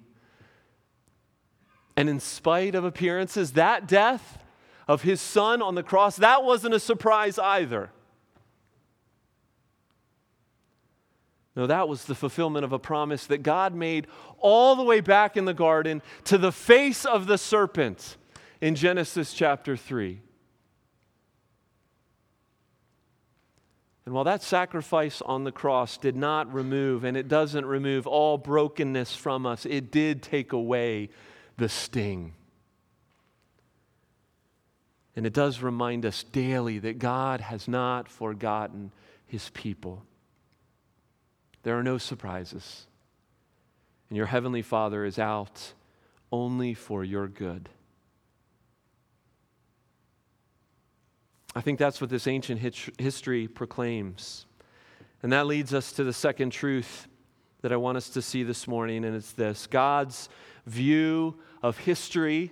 And 1.96 2.10
in 2.10 2.20
spite 2.20 2.74
of 2.74 2.86
appearances, 2.86 3.52
that 3.52 3.88
death 3.88 4.40
of 4.88 5.04
his 5.04 5.22
son 5.22 5.62
on 5.62 5.76
the 5.76 5.84
cross, 5.84 6.16
that 6.16 6.44
wasn't 6.44 6.74
a 6.74 6.80
surprise 6.80 7.38
either. 7.38 7.92
No, 11.60 11.68
that 11.68 11.90
was 11.90 12.06
the 12.06 12.16
fulfillment 12.16 12.64
of 12.64 12.72
a 12.72 12.80
promise 12.80 13.26
that 13.26 13.44
God 13.44 13.76
made 13.76 14.08
all 14.38 14.78
the 14.78 14.84
way 14.84 15.02
back 15.02 15.36
in 15.36 15.44
the 15.44 15.54
garden 15.54 16.02
to 16.24 16.38
the 16.38 16.54
face 16.54 17.04
of 17.04 17.28
the 17.28 17.38
serpent 17.38 18.16
in 18.62 18.76
Genesis 18.76 19.34
chapter 19.34 19.76
3. 19.76 20.22
And 24.06 24.16
while 24.16 24.24
that 24.24 24.42
sacrifice 24.42 25.22
on 25.22 25.44
the 25.44 25.52
cross 25.52 25.98
did 25.98 26.16
not 26.16 26.54
remove, 26.54 27.04
and 27.04 27.18
it 27.18 27.28
doesn't 27.28 27.66
remove 27.66 28.08
all 28.08 28.38
brokenness 28.38 29.18
from 29.18 29.46
us, 29.46 29.66
it 29.66 29.92
did 29.92 30.24
take 30.24 30.54
away 30.54 31.10
the 31.58 31.68
sting. 31.68 32.36
And 35.14 35.26
it 35.26 35.34
does 35.34 35.62
remind 35.62 36.06
us 36.06 36.24
daily 36.24 36.80
that 36.80 37.00
God 37.00 37.42
has 37.42 37.68
not 37.68 38.08
forgotten 38.08 38.94
his 39.28 39.50
people. 39.50 40.06
There 41.64 41.78
are 41.78 41.84
no 41.84 41.98
surprises. 41.98 42.88
And 44.10 44.18
your 44.18 44.28
heavenly 44.28 44.62
Father 44.62 45.06
is 45.06 45.20
out 45.20 45.74
only 46.32 46.74
for 46.74 47.04
your 47.04 47.28
good. 47.28 47.70
I 51.56 51.62
think 51.62 51.80
that's 51.80 52.00
what 52.00 52.10
this 52.10 52.28
ancient 52.28 52.62
history 53.00 53.48
proclaims. 53.48 54.46
And 55.22 55.34
that 55.34 55.48
leads 55.48 55.74
us 55.74 55.92
to 55.94 56.04
the 56.04 56.14
second 56.14 56.52
truth 56.52 57.08
that 57.62 57.74
I 57.74 57.76
want 57.76 57.98
us 57.98 58.10
to 58.12 58.22
see 58.22 58.44
this 58.44 58.68
morning, 58.68 59.04
and 59.04 59.16
it's 59.16 59.34
this 59.34 59.68
God's 59.68 60.30
view 60.66 61.40
of 61.62 61.78
history 61.80 62.52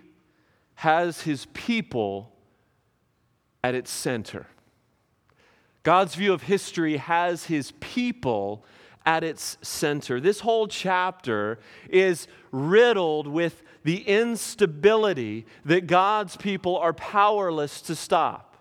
has 0.76 1.22
his 1.22 1.46
people 1.54 2.34
at 3.64 3.74
its 3.74 3.90
center. 3.90 4.48
God's 5.84 6.16
view 6.16 6.34
of 6.34 6.44
history 6.44 6.98
has 6.98 7.46
his 7.46 7.72
people 7.80 8.66
at 9.08 9.24
its 9.24 9.58
center. 9.62 10.20
This 10.20 10.42
whole 10.42 10.68
chapter 10.68 11.60
is 11.90 12.28
riddled 12.52 13.26
with 13.26 13.64
the 13.86 14.02
instability 14.02 15.46
that 15.64 15.88
God's 15.88 16.36
people 16.36 16.78
are 16.78 16.92
powerless 16.92 17.80
to 17.84 17.96
stop. 17.96 18.58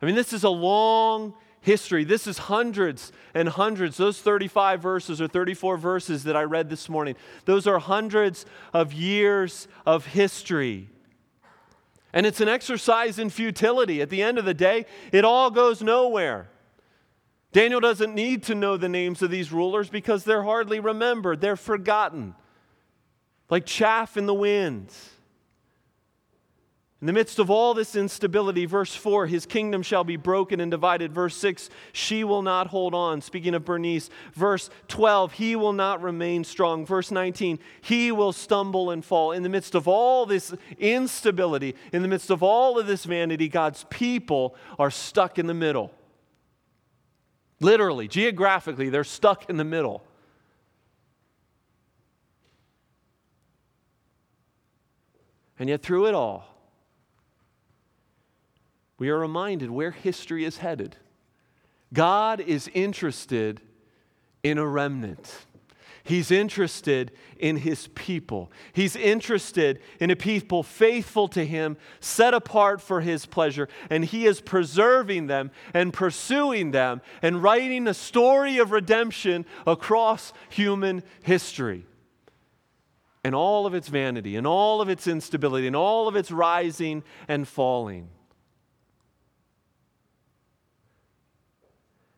I 0.00 0.06
mean, 0.06 0.14
this 0.14 0.32
is 0.32 0.44
a 0.44 0.50
long 0.50 1.34
history. 1.62 2.04
This 2.04 2.28
is 2.28 2.38
hundreds 2.38 3.10
and 3.34 3.48
hundreds. 3.48 3.96
Those 3.96 4.20
35 4.20 4.80
verses 4.80 5.20
or 5.20 5.26
34 5.26 5.76
verses 5.78 6.22
that 6.24 6.36
I 6.36 6.44
read 6.44 6.70
this 6.70 6.88
morning, 6.88 7.16
those 7.44 7.66
are 7.66 7.80
hundreds 7.80 8.46
of 8.72 8.92
years 8.92 9.66
of 9.84 10.06
history. 10.06 10.88
And 12.12 12.24
it's 12.24 12.40
an 12.40 12.48
exercise 12.48 13.18
in 13.18 13.30
futility. 13.30 14.00
At 14.00 14.10
the 14.10 14.22
end 14.22 14.38
of 14.38 14.44
the 14.44 14.54
day, 14.54 14.86
it 15.10 15.24
all 15.24 15.50
goes 15.50 15.82
nowhere. 15.82 16.48
Daniel 17.52 17.80
doesn't 17.80 18.14
need 18.14 18.44
to 18.44 18.54
know 18.54 18.76
the 18.76 18.88
names 18.88 19.22
of 19.22 19.30
these 19.30 19.50
rulers 19.50 19.88
because 19.88 20.24
they're 20.24 20.44
hardly 20.44 20.78
remembered, 20.78 21.40
they're 21.40 21.56
forgotten, 21.56 22.34
like 23.48 23.66
chaff 23.66 24.16
in 24.16 24.26
the 24.26 24.34
wind. 24.34 24.92
In 27.00 27.06
the 27.06 27.14
midst 27.14 27.38
of 27.38 27.48
all 27.48 27.72
this 27.72 27.96
instability, 27.96 28.66
verse 28.66 28.94
4, 28.94 29.26
his 29.26 29.46
kingdom 29.46 29.82
shall 29.82 30.04
be 30.04 30.16
broken 30.16 30.60
and 30.60 30.70
divided. 30.70 31.14
Verse 31.14 31.34
6, 31.34 31.70
she 31.94 32.24
will 32.24 32.42
not 32.42 32.66
hold 32.66 32.94
on. 32.94 33.22
Speaking 33.22 33.54
of 33.54 33.64
Bernice. 33.64 34.10
Verse 34.34 34.68
12, 34.88 35.32
he 35.32 35.56
will 35.56 35.72
not 35.72 36.02
remain 36.02 36.44
strong. 36.44 36.84
Verse 36.84 37.10
19, 37.10 37.58
he 37.80 38.12
will 38.12 38.32
stumble 38.32 38.90
and 38.90 39.02
fall. 39.02 39.32
In 39.32 39.42
the 39.42 39.48
midst 39.48 39.74
of 39.74 39.88
all 39.88 40.26
this 40.26 40.52
instability, 40.78 41.74
in 41.90 42.02
the 42.02 42.08
midst 42.08 42.28
of 42.28 42.42
all 42.42 42.78
of 42.78 42.86
this 42.86 43.06
vanity, 43.06 43.48
God's 43.48 43.86
people 43.88 44.54
are 44.78 44.90
stuck 44.90 45.38
in 45.38 45.46
the 45.46 45.54
middle. 45.54 45.94
Literally, 47.60 48.08
geographically, 48.08 48.88
they're 48.88 49.04
stuck 49.04 49.48
in 49.50 49.58
the 49.58 49.64
middle. 49.64 50.02
And 55.58 55.68
yet, 55.68 55.82
through 55.82 56.06
it 56.06 56.14
all, 56.14 56.46
we 58.98 59.10
are 59.10 59.18
reminded 59.18 59.70
where 59.70 59.90
history 59.90 60.44
is 60.44 60.56
headed. 60.58 60.96
God 61.92 62.40
is 62.40 62.68
interested 62.72 63.60
in 64.42 64.56
a 64.56 64.66
remnant. 64.66 65.46
He's 66.02 66.30
interested 66.30 67.12
in 67.38 67.58
his 67.58 67.88
people. 67.88 68.50
He's 68.72 68.96
interested 68.96 69.80
in 69.98 70.10
a 70.10 70.16
people 70.16 70.62
faithful 70.62 71.28
to 71.28 71.44
him, 71.44 71.76
set 72.00 72.34
apart 72.34 72.80
for 72.80 73.00
his 73.00 73.26
pleasure, 73.26 73.68
and 73.90 74.04
he 74.04 74.26
is 74.26 74.40
preserving 74.40 75.26
them 75.26 75.50
and 75.74 75.92
pursuing 75.92 76.70
them 76.70 77.02
and 77.22 77.42
writing 77.42 77.86
a 77.86 77.94
story 77.94 78.58
of 78.58 78.72
redemption 78.72 79.44
across 79.66 80.32
human 80.48 81.02
history. 81.22 81.86
And 83.22 83.34
all 83.34 83.66
of 83.66 83.74
its 83.74 83.88
vanity, 83.88 84.36
and 84.36 84.46
all 84.46 84.80
of 84.80 84.88
its 84.88 85.06
instability, 85.06 85.66
and 85.66 85.76
all 85.76 86.08
of 86.08 86.16
its 86.16 86.30
rising 86.30 87.02
and 87.28 87.46
falling. 87.46 88.08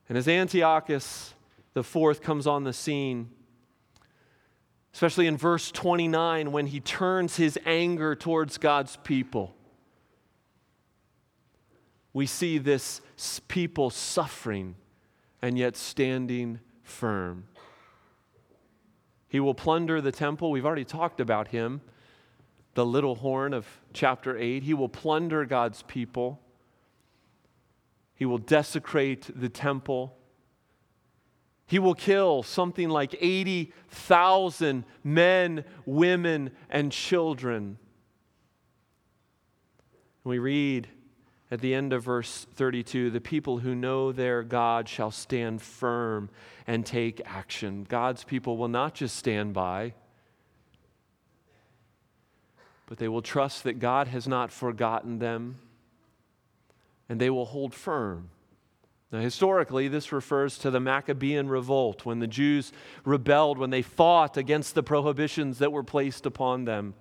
And 0.09 0.16
as 0.16 0.29
Antiochus 0.29 1.35
the 1.75 1.83
fourth 1.83 2.21
comes 2.21 2.47
on 2.47 2.64
the 2.64 2.73
scene, 2.73 3.31
especially 4.95 5.27
in 5.27 5.37
verse 5.37 5.71
29 5.71 6.53
when 6.53 6.67
he 6.67 6.81
turns 6.81 7.37
his 7.37 7.59
anger 7.65 8.15
towards 8.15 8.59
God's 8.59 8.97
people. 9.05 9.55
We 12.13 12.27
see 12.27 12.59
this 12.59 13.01
people 13.49 13.89
suffering 13.91 14.75
and 15.41 15.59
yet 15.59 15.77
standing 15.77 16.61
firm. 16.83 17.47
He 19.29 19.41
will 19.41 19.55
plunder 19.55 20.03
the 20.03 20.13
temple. 20.13 20.51
We've 20.51 20.67
already 20.67 20.85
talked 20.85 21.19
about 21.19 21.49
him, 21.49 21.81
the 22.75 22.85
little 22.85 23.15
horn 23.15 23.55
of 23.55 23.67
chapter 23.95 24.37
8. 24.37 24.63
He 24.63 24.75
will 24.75 24.91
plunder 24.91 25.47
God's 25.47 25.83
people. 25.85 26.39
He 28.15 28.27
will 28.27 28.39
desecrate 28.39 29.31
the 29.35 29.49
temple. 29.49 30.15
He 31.73 31.79
will 31.79 31.95
kill 31.95 32.43
something 32.43 32.91
like 32.91 33.15
80,000 33.19 34.85
men, 35.03 35.65
women, 35.87 36.51
and 36.69 36.93
children. 36.93 37.79
We 40.23 40.39
read 40.39 40.89
at 41.51 41.63
the 41.63 41.73
end 41.73 41.95
of 41.95 42.05
verse 42.05 42.47
32 42.57 43.09
the 43.09 43.23
people 43.23 43.61
who 43.61 43.75
know 43.75 44.13
their 44.13 44.43
God 44.43 44.87
shall 44.87 45.11
stand 45.11 45.63
firm 45.63 46.29
and 46.67 46.85
take 46.85 47.23
action. 47.25 47.87
God's 47.89 48.23
people 48.23 48.59
will 48.59 48.69
not 48.69 48.93
just 48.93 49.17
stand 49.17 49.55
by, 49.55 49.95
but 52.85 52.99
they 52.99 53.09
will 53.09 53.23
trust 53.23 53.65
that 53.65 53.79
God 53.79 54.09
has 54.09 54.29
not 54.29 54.53
forgotten 54.53 55.21
them 55.21 55.57
and 57.09 57.19
they 57.19 57.31
will 57.31 57.47
hold 57.47 57.73
firm. 57.73 58.29
Now, 59.12 59.20
historically, 59.20 59.88
this 59.88 60.11
refers 60.11 60.57
to 60.59 60.70
the 60.70 60.81
Maccabean 60.81 61.48
revolt 61.48 62.07
when 62.07 62.18
the 62.18 62.27
Jews 62.27 62.72
rebelled, 63.05 63.59
when 63.59 63.68
they 63.68 63.83
fought 63.83 64.38
against 64.38 64.75
the 64.75 64.83
prohibitions 64.83 65.59
that 65.59 65.70
were 65.70 65.83
placed 65.83 66.25
upon 66.25 66.64
them. 66.64 66.94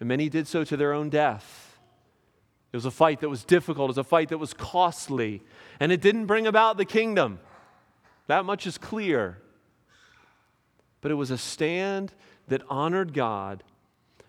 And 0.00 0.08
many 0.08 0.30
did 0.30 0.48
so 0.48 0.64
to 0.64 0.78
their 0.78 0.94
own 0.94 1.10
death. 1.10 1.78
It 2.72 2.76
was 2.76 2.86
a 2.86 2.90
fight 2.90 3.20
that 3.20 3.28
was 3.28 3.44
difficult, 3.44 3.88
it 3.88 3.96
was 3.96 3.98
a 3.98 4.04
fight 4.04 4.30
that 4.30 4.38
was 4.38 4.54
costly, 4.54 5.42
and 5.78 5.92
it 5.92 6.00
didn't 6.00 6.26
bring 6.26 6.46
about 6.46 6.78
the 6.78 6.86
kingdom. 6.86 7.38
That 8.26 8.46
much 8.46 8.66
is 8.66 8.78
clear. 8.78 9.42
But 11.02 11.10
it 11.10 11.16
was 11.16 11.30
a 11.30 11.38
stand 11.38 12.14
that 12.48 12.62
honored 12.70 13.12
God 13.12 13.62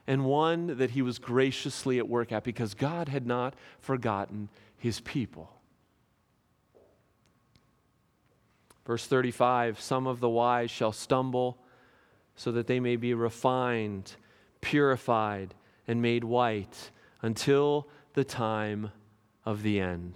and 0.07 0.25
one 0.25 0.77
that 0.77 0.91
he 0.91 1.01
was 1.01 1.19
graciously 1.19 1.99
at 1.99 2.09
work 2.09 2.33
at 2.33 2.43
because 2.43 2.73
God 2.73 3.07
had 3.07 3.25
not 3.25 3.53
forgotten 3.79 4.49
his 4.77 4.99
people. 4.99 5.60
Verse 8.85 9.05
35 9.05 9.79
Some 9.79 10.07
of 10.07 10.19
the 10.19 10.29
wise 10.29 10.71
shall 10.71 10.91
stumble, 10.91 11.57
so 12.35 12.51
that 12.51 12.67
they 12.67 12.79
may 12.79 12.95
be 12.95 13.13
refined, 13.13 14.15
purified, 14.61 15.53
and 15.87 16.01
made 16.01 16.23
white 16.23 16.91
until 17.21 17.87
the 18.13 18.23
time 18.23 18.91
of 19.45 19.63
the 19.63 19.79
end. 19.79 20.13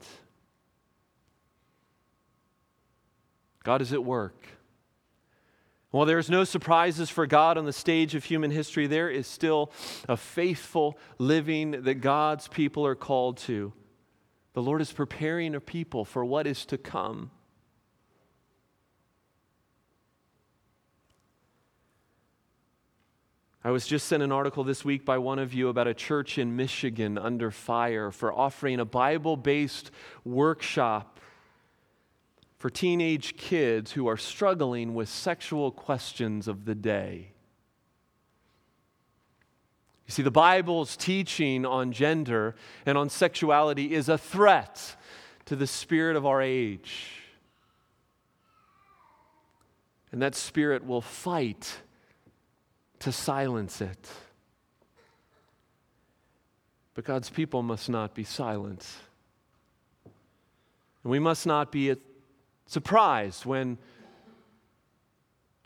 God 3.64 3.82
is 3.82 3.94
at 3.94 4.04
work. 4.04 4.46
While 5.90 6.06
there 6.06 6.20
is 6.20 6.30
no 6.30 6.44
surprises 6.44 7.10
for 7.10 7.26
God 7.26 7.58
on 7.58 7.66
the 7.66 7.74
stage 7.74 8.16
of 8.16 8.26
human 8.26 8.52
history, 8.52 8.86
there 8.86 9.10
is 9.10 9.28
still 9.28 9.72
a 10.10 10.18
faithful 10.18 11.00
living 11.18 11.72
that 11.84 11.96
God's 11.96 12.48
people 12.48 12.86
are 12.86 12.96
called 12.96 13.38
to. 13.38 13.72
The 14.54 14.62
Lord 14.62 14.82
is 14.82 14.92
preparing 14.92 15.56
a 15.56 15.62
people 15.62 16.06
for 16.06 16.24
what 16.26 16.48
is 16.48 16.66
to 16.66 16.78
come. 16.78 17.32
I 23.66 23.72
was 23.72 23.88
just 23.88 24.06
sent 24.06 24.22
an 24.22 24.32
article 24.32 24.64
this 24.64 24.86
week 24.86 25.06
by 25.06 25.18
one 25.18 25.40
of 25.40 25.52
you 25.52 25.70
about 25.70 25.88
a 25.88 25.96
church 25.96 26.38
in 26.38 26.56
Michigan 26.56 27.18
under 27.18 27.50
fire 27.50 28.12
for 28.12 28.32
offering 28.32 28.80
a 28.80 28.86
Bible 28.86 29.36
based 29.36 29.90
workshop 30.24 31.20
for 32.60 32.70
teenage 32.70 33.38
kids 33.38 33.94
who 33.94 34.06
are 34.06 34.18
struggling 34.18 34.94
with 34.94 35.10
sexual 35.10 35.72
questions 35.72 36.48
of 36.48 36.66
the 36.66 36.76
day. 36.76 37.32
You 40.06 40.12
see, 40.12 40.22
the 40.22 40.30
Bible's 40.30 40.96
teaching 40.96 41.66
on 41.66 41.92
gender 41.92 42.54
and 42.86 43.00
on 43.00 43.10
sexuality 43.10 43.96
is 43.96 44.10
a 44.10 44.18
threat 44.20 44.96
to 45.46 45.56
the 45.56 45.66
spirit 45.66 46.16
of 46.16 46.24
our 46.24 46.40
age. 46.40 47.14
And 50.12 50.22
that 50.22 50.36
spirit 50.36 50.86
will 50.86 51.02
fight 51.02 51.80
to 53.00 53.12
silence 53.12 53.82
it. 53.82 54.10
But 56.94 57.04
God's 57.04 57.30
people 57.30 57.62
must 57.62 57.90
not 57.90 58.16
be 58.16 58.24
silent. 58.24 58.88
And 61.04 61.12
we 61.12 61.20
must 61.20 61.46
not 61.46 61.72
be 61.72 61.92
uh, 61.92 61.96
surprised 62.66 63.46
when 63.46 63.78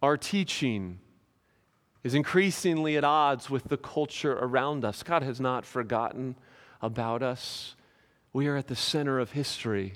our 0.02 0.18
teaching 0.18 1.00
is 2.04 2.16
increasingly 2.16 2.98
at 2.98 3.04
odds 3.04 3.50
with 3.50 3.66
the 3.66 3.78
culture 3.78 4.34
around 4.34 4.84
us. 4.84 5.04
God 5.04 5.22
has 5.22 5.40
not 5.40 5.66
forgotten 5.66 6.36
about 6.82 7.22
us. 7.22 7.76
We 8.34 8.48
are 8.48 8.56
at 8.56 8.68
the 8.68 8.76
center 8.76 9.20
of 9.20 9.32
history. 9.32 9.94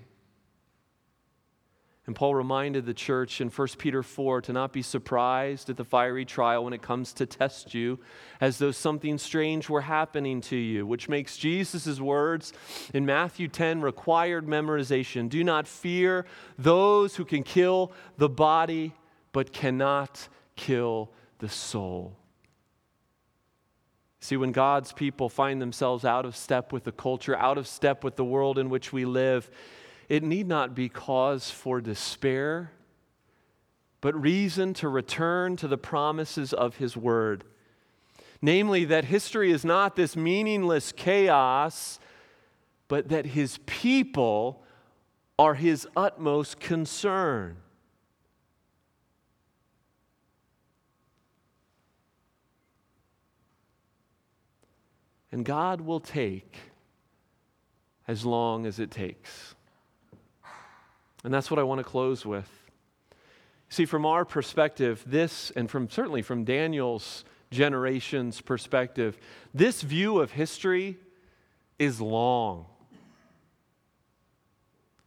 And 2.06 2.16
Paul 2.18 2.36
reminded 2.36 2.86
the 2.86 2.94
church 2.94 3.40
in 3.40 3.48
1 3.48 3.68
Peter 3.78 4.04
4 4.04 4.42
to 4.42 4.54
not 4.54 4.74
be 4.74 4.82
surprised 4.82 5.70
at 5.70 5.78
the 5.78 5.86
fiery 5.86 6.26
trial 6.26 6.66
when 6.66 6.74
it 6.74 6.82
comes 6.82 7.14
to 7.14 7.26
test 7.26 7.74
you, 7.74 7.98
as 8.42 8.58
though 8.58 8.72
something 8.72 9.18
strange 9.18 9.70
were 9.70 9.82
happening 9.82 10.42
to 10.42 10.58
you, 10.58 10.86
which 10.86 11.08
makes 11.08 11.38
Jesus' 11.38 12.02
words 12.02 12.52
in 12.94 13.06
Matthew 13.06 13.48
10 13.48 13.82
required 13.82 14.46
memorization. 14.46 15.30
Do 15.30 15.46
not 15.46 15.66
fear 15.66 16.26
those 16.58 17.16
who 17.16 17.24
can 17.24 17.42
kill 17.42 17.94
the 18.18 18.30
body, 18.30 18.94
but 19.32 19.54
cannot 19.54 20.28
kill 20.58 21.10
the 21.40 21.48
soul. 21.48 22.18
See, 24.20 24.36
when 24.36 24.52
God's 24.52 24.92
people 24.92 25.30
find 25.30 25.62
themselves 25.62 26.04
out 26.04 26.26
of 26.26 26.36
step 26.36 26.74
with 26.74 26.84
the 26.84 26.92
culture, 26.92 27.38
out 27.38 27.58
of 27.58 27.68
step 27.68 28.04
with 28.04 28.18
the 28.18 28.24
world 28.26 28.58
in 28.58 28.70
which 28.70 28.92
we 28.92 29.06
live, 29.06 29.50
it 30.14 30.22
need 30.22 30.48
not 30.48 30.76
be 30.76 30.90
cause 30.90 31.50
for 31.50 31.82
despair, 31.82 32.70
but 34.00 34.14
reason 34.14 34.72
to 34.76 34.88
return 34.88 35.56
to 35.56 35.68
the 35.68 35.76
promises 35.76 36.54
of 36.54 36.76
His 36.76 36.96
Word. 36.96 37.44
Namely, 38.40 38.86
that 38.86 39.06
history 39.06 39.52
is 39.52 39.66
not 39.66 39.96
this 39.96 40.16
meaningless 40.16 40.92
chaos, 40.92 42.00
but 42.88 43.10
that 43.10 43.26
His 43.26 43.58
people 43.66 44.64
are 45.40 45.56
His 45.56 45.88
utmost 45.98 46.60
concern. 46.60 47.58
And 55.32 55.44
God 55.44 55.82
will 55.82 56.00
take 56.00 56.56
as 58.08 58.24
long 58.24 58.68
as 58.68 58.78
it 58.78 58.92
takes. 58.92 59.56
And 61.24 61.34
that's 61.34 61.50
what 61.50 61.60
I 61.60 61.64
want 61.64 61.80
to 61.80 61.84
close 61.84 62.26
with. 62.26 62.50
See, 63.70 63.86
from 63.86 64.06
our 64.06 64.26
perspective, 64.26 65.04
this, 65.06 65.52
and 65.52 65.70
from 65.70 65.90
certainly 65.90 66.22
from 66.22 66.44
Daniel's 66.44 67.24
generation's 67.50 68.42
perspective, 68.42 69.18
this 69.54 69.82
view 69.82 70.20
of 70.20 70.32
history 70.32 70.98
is 71.80 72.00
long. 72.00 72.66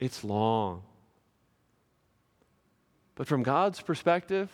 It's 0.00 0.24
long. 0.24 0.82
But 3.14 3.26
from 3.26 3.42
God's 3.42 3.80
perspective, 3.80 4.50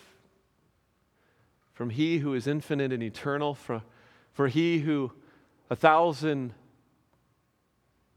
from 1.73 1.91
He 1.91 2.19
who 2.19 2.35
is 2.35 2.47
infinite 2.47 2.93
and 2.93 3.03
eternal, 3.03 3.55
for, 3.55 3.83
for 4.33 4.49
He 4.49 4.81
who 4.81 5.13
a 5.71 5.77
thousand 5.77 6.55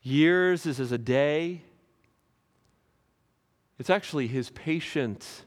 years 0.01 0.65
is 0.65 0.79
as 0.79 0.91
a 0.91 0.97
day, 0.97 1.61
it's 3.77 3.89
actually 3.89 4.27
his 4.27 4.49
patient 4.51 5.45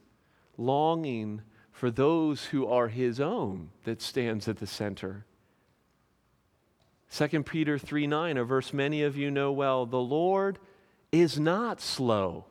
longing 0.57 1.43
for 1.71 1.91
those 1.91 2.47
who 2.47 2.67
are 2.67 2.88
his 2.88 3.21
own 3.21 3.71
that 3.85 4.03
stands 4.03 4.49
at 4.49 4.59
the 4.59 4.67
center. 4.67 5.25
2 7.11 7.43
Peter 7.45 7.79
3 7.79 8.07
9, 8.07 8.37
a 8.37 8.45
verse 8.45 8.73
many 8.73 9.03
of 9.03 9.17
you 9.17 9.31
know 9.31 9.51
well 9.53 9.87
the 9.87 10.01
Lord 10.01 10.59
is 11.11 11.38
not 11.38 11.81
slow 11.81 12.45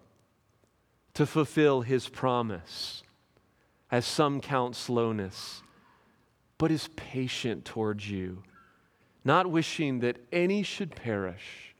to 1.13 1.26
fulfill 1.26 1.82
his 1.82 2.10
promise, 2.10 3.04
as 3.92 4.06
some 4.06 4.40
count 4.42 4.76
slowness, 4.76 5.62
but 6.58 6.72
is 6.72 6.90
patient 6.96 7.66
towards 7.66 8.10
you, 8.10 8.44
not 9.24 9.50
wishing 9.52 10.00
that 10.00 10.18
any 10.32 10.63
should 10.63 10.96
perish, 10.96 11.76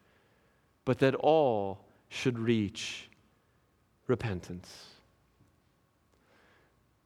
but 0.86 1.00
that 1.00 1.16
all 1.16 1.86
should 2.10 2.38
reach 2.38 3.07
repentance. 4.08 4.86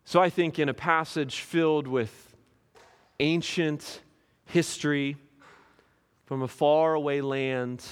So 0.05 0.21
I 0.21 0.29
think 0.29 0.59
in 0.59 0.69
a 0.69 0.73
passage 0.73 1.39
filled 1.39 1.87
with 1.87 2.35
ancient 3.19 4.01
history 4.45 5.17
from 6.25 6.41
a 6.41 6.47
faraway 6.47 7.21
land, 7.21 7.83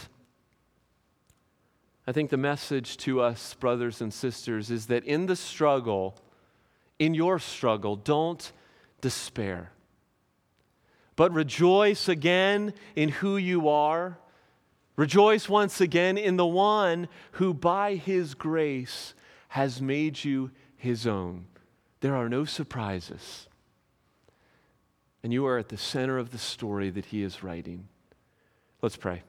I 2.07 2.11
think 2.11 2.29
the 2.29 2.37
message 2.37 2.97
to 2.97 3.21
us, 3.21 3.53
brothers 3.53 4.01
and 4.01 4.13
sisters, 4.13 4.71
is 4.71 4.87
that 4.87 5.03
in 5.03 5.27
the 5.27 5.35
struggle, 5.35 6.15
in 6.97 7.13
your 7.13 7.39
struggle, 7.39 7.95
don't 7.95 8.51
despair, 9.01 9.71
but 11.15 11.31
rejoice 11.33 12.09
again 12.09 12.73
in 12.95 13.09
who 13.09 13.37
you 13.37 13.69
are 13.69 14.17
Rejoice 14.99 15.47
once 15.47 15.79
again 15.79 16.17
in 16.17 16.35
the 16.35 16.45
one 16.45 17.07
who, 17.31 17.53
by 17.53 17.95
his 17.95 18.33
grace, 18.33 19.13
has 19.47 19.81
made 19.81 20.25
you 20.25 20.51
his 20.75 21.07
own. 21.07 21.45
There 22.01 22.17
are 22.17 22.27
no 22.27 22.43
surprises. 22.43 23.47
And 25.23 25.31
you 25.31 25.45
are 25.45 25.57
at 25.57 25.69
the 25.69 25.77
center 25.77 26.17
of 26.17 26.31
the 26.31 26.37
story 26.37 26.89
that 26.89 27.05
he 27.05 27.23
is 27.23 27.41
writing. 27.41 27.87
Let's 28.81 28.97
pray. 28.97 29.23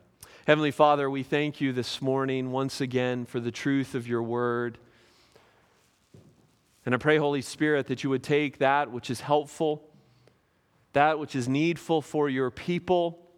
Heavenly 0.44 0.72
Father, 0.72 1.09
we 1.09 1.22
thank 1.22 1.61
you 1.61 1.72
this 1.72 2.02
morning 2.02 2.50
once 2.50 2.80
again 2.80 3.24
for 3.24 3.38
the 3.38 3.52
truth 3.52 3.94
of 3.94 4.09
your 4.09 4.24
word. 4.24 4.76
And 6.85 6.96
I 6.96 6.98
pray, 6.98 7.18
Holy 7.18 7.42
Spirit, 7.42 7.87
that 7.87 8.02
you 8.02 8.11
would 8.11 8.24
take 8.24 8.59
that 8.59 8.90
which 8.90 9.09
is 9.09 9.20
helpful, 9.20 9.88
that 10.94 11.20
which 11.20 11.37
is 11.37 11.48
needful 11.48 12.02
for 12.02 12.28
your 12.28 12.50
people 12.50 13.29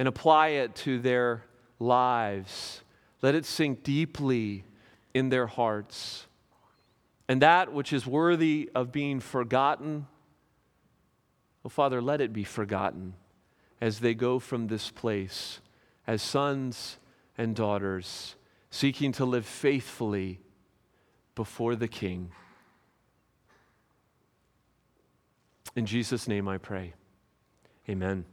and 0.00 0.08
apply 0.08 0.48
it 0.48 0.74
to 0.74 0.98
their 0.98 1.44
lives. 1.78 2.80
Let 3.20 3.34
it 3.34 3.44
sink 3.44 3.82
deeply 3.82 4.64
in 5.12 5.28
their 5.28 5.46
hearts. 5.46 6.26
And 7.28 7.42
that 7.42 7.74
which 7.74 7.92
is 7.92 8.06
worthy 8.06 8.70
of 8.74 8.92
being 8.92 9.20
forgotten, 9.20 10.06
oh 11.66 11.68
Father, 11.68 12.00
let 12.00 12.22
it 12.22 12.32
be 12.32 12.44
forgotten 12.44 13.12
as 13.78 14.00
they 14.00 14.14
go 14.14 14.38
from 14.38 14.68
this 14.68 14.88
place 14.88 15.60
as 16.06 16.22
sons 16.22 16.96
and 17.36 17.54
daughters 17.54 18.36
seeking 18.70 19.12
to 19.12 19.26
live 19.26 19.44
faithfully 19.44 20.40
before 21.34 21.76
the 21.76 21.88
King. 21.88 22.30
In 25.76 25.84
Jesus' 25.84 26.26
name 26.26 26.48
I 26.48 26.56
pray. 26.56 26.94
Amen. 27.86 28.24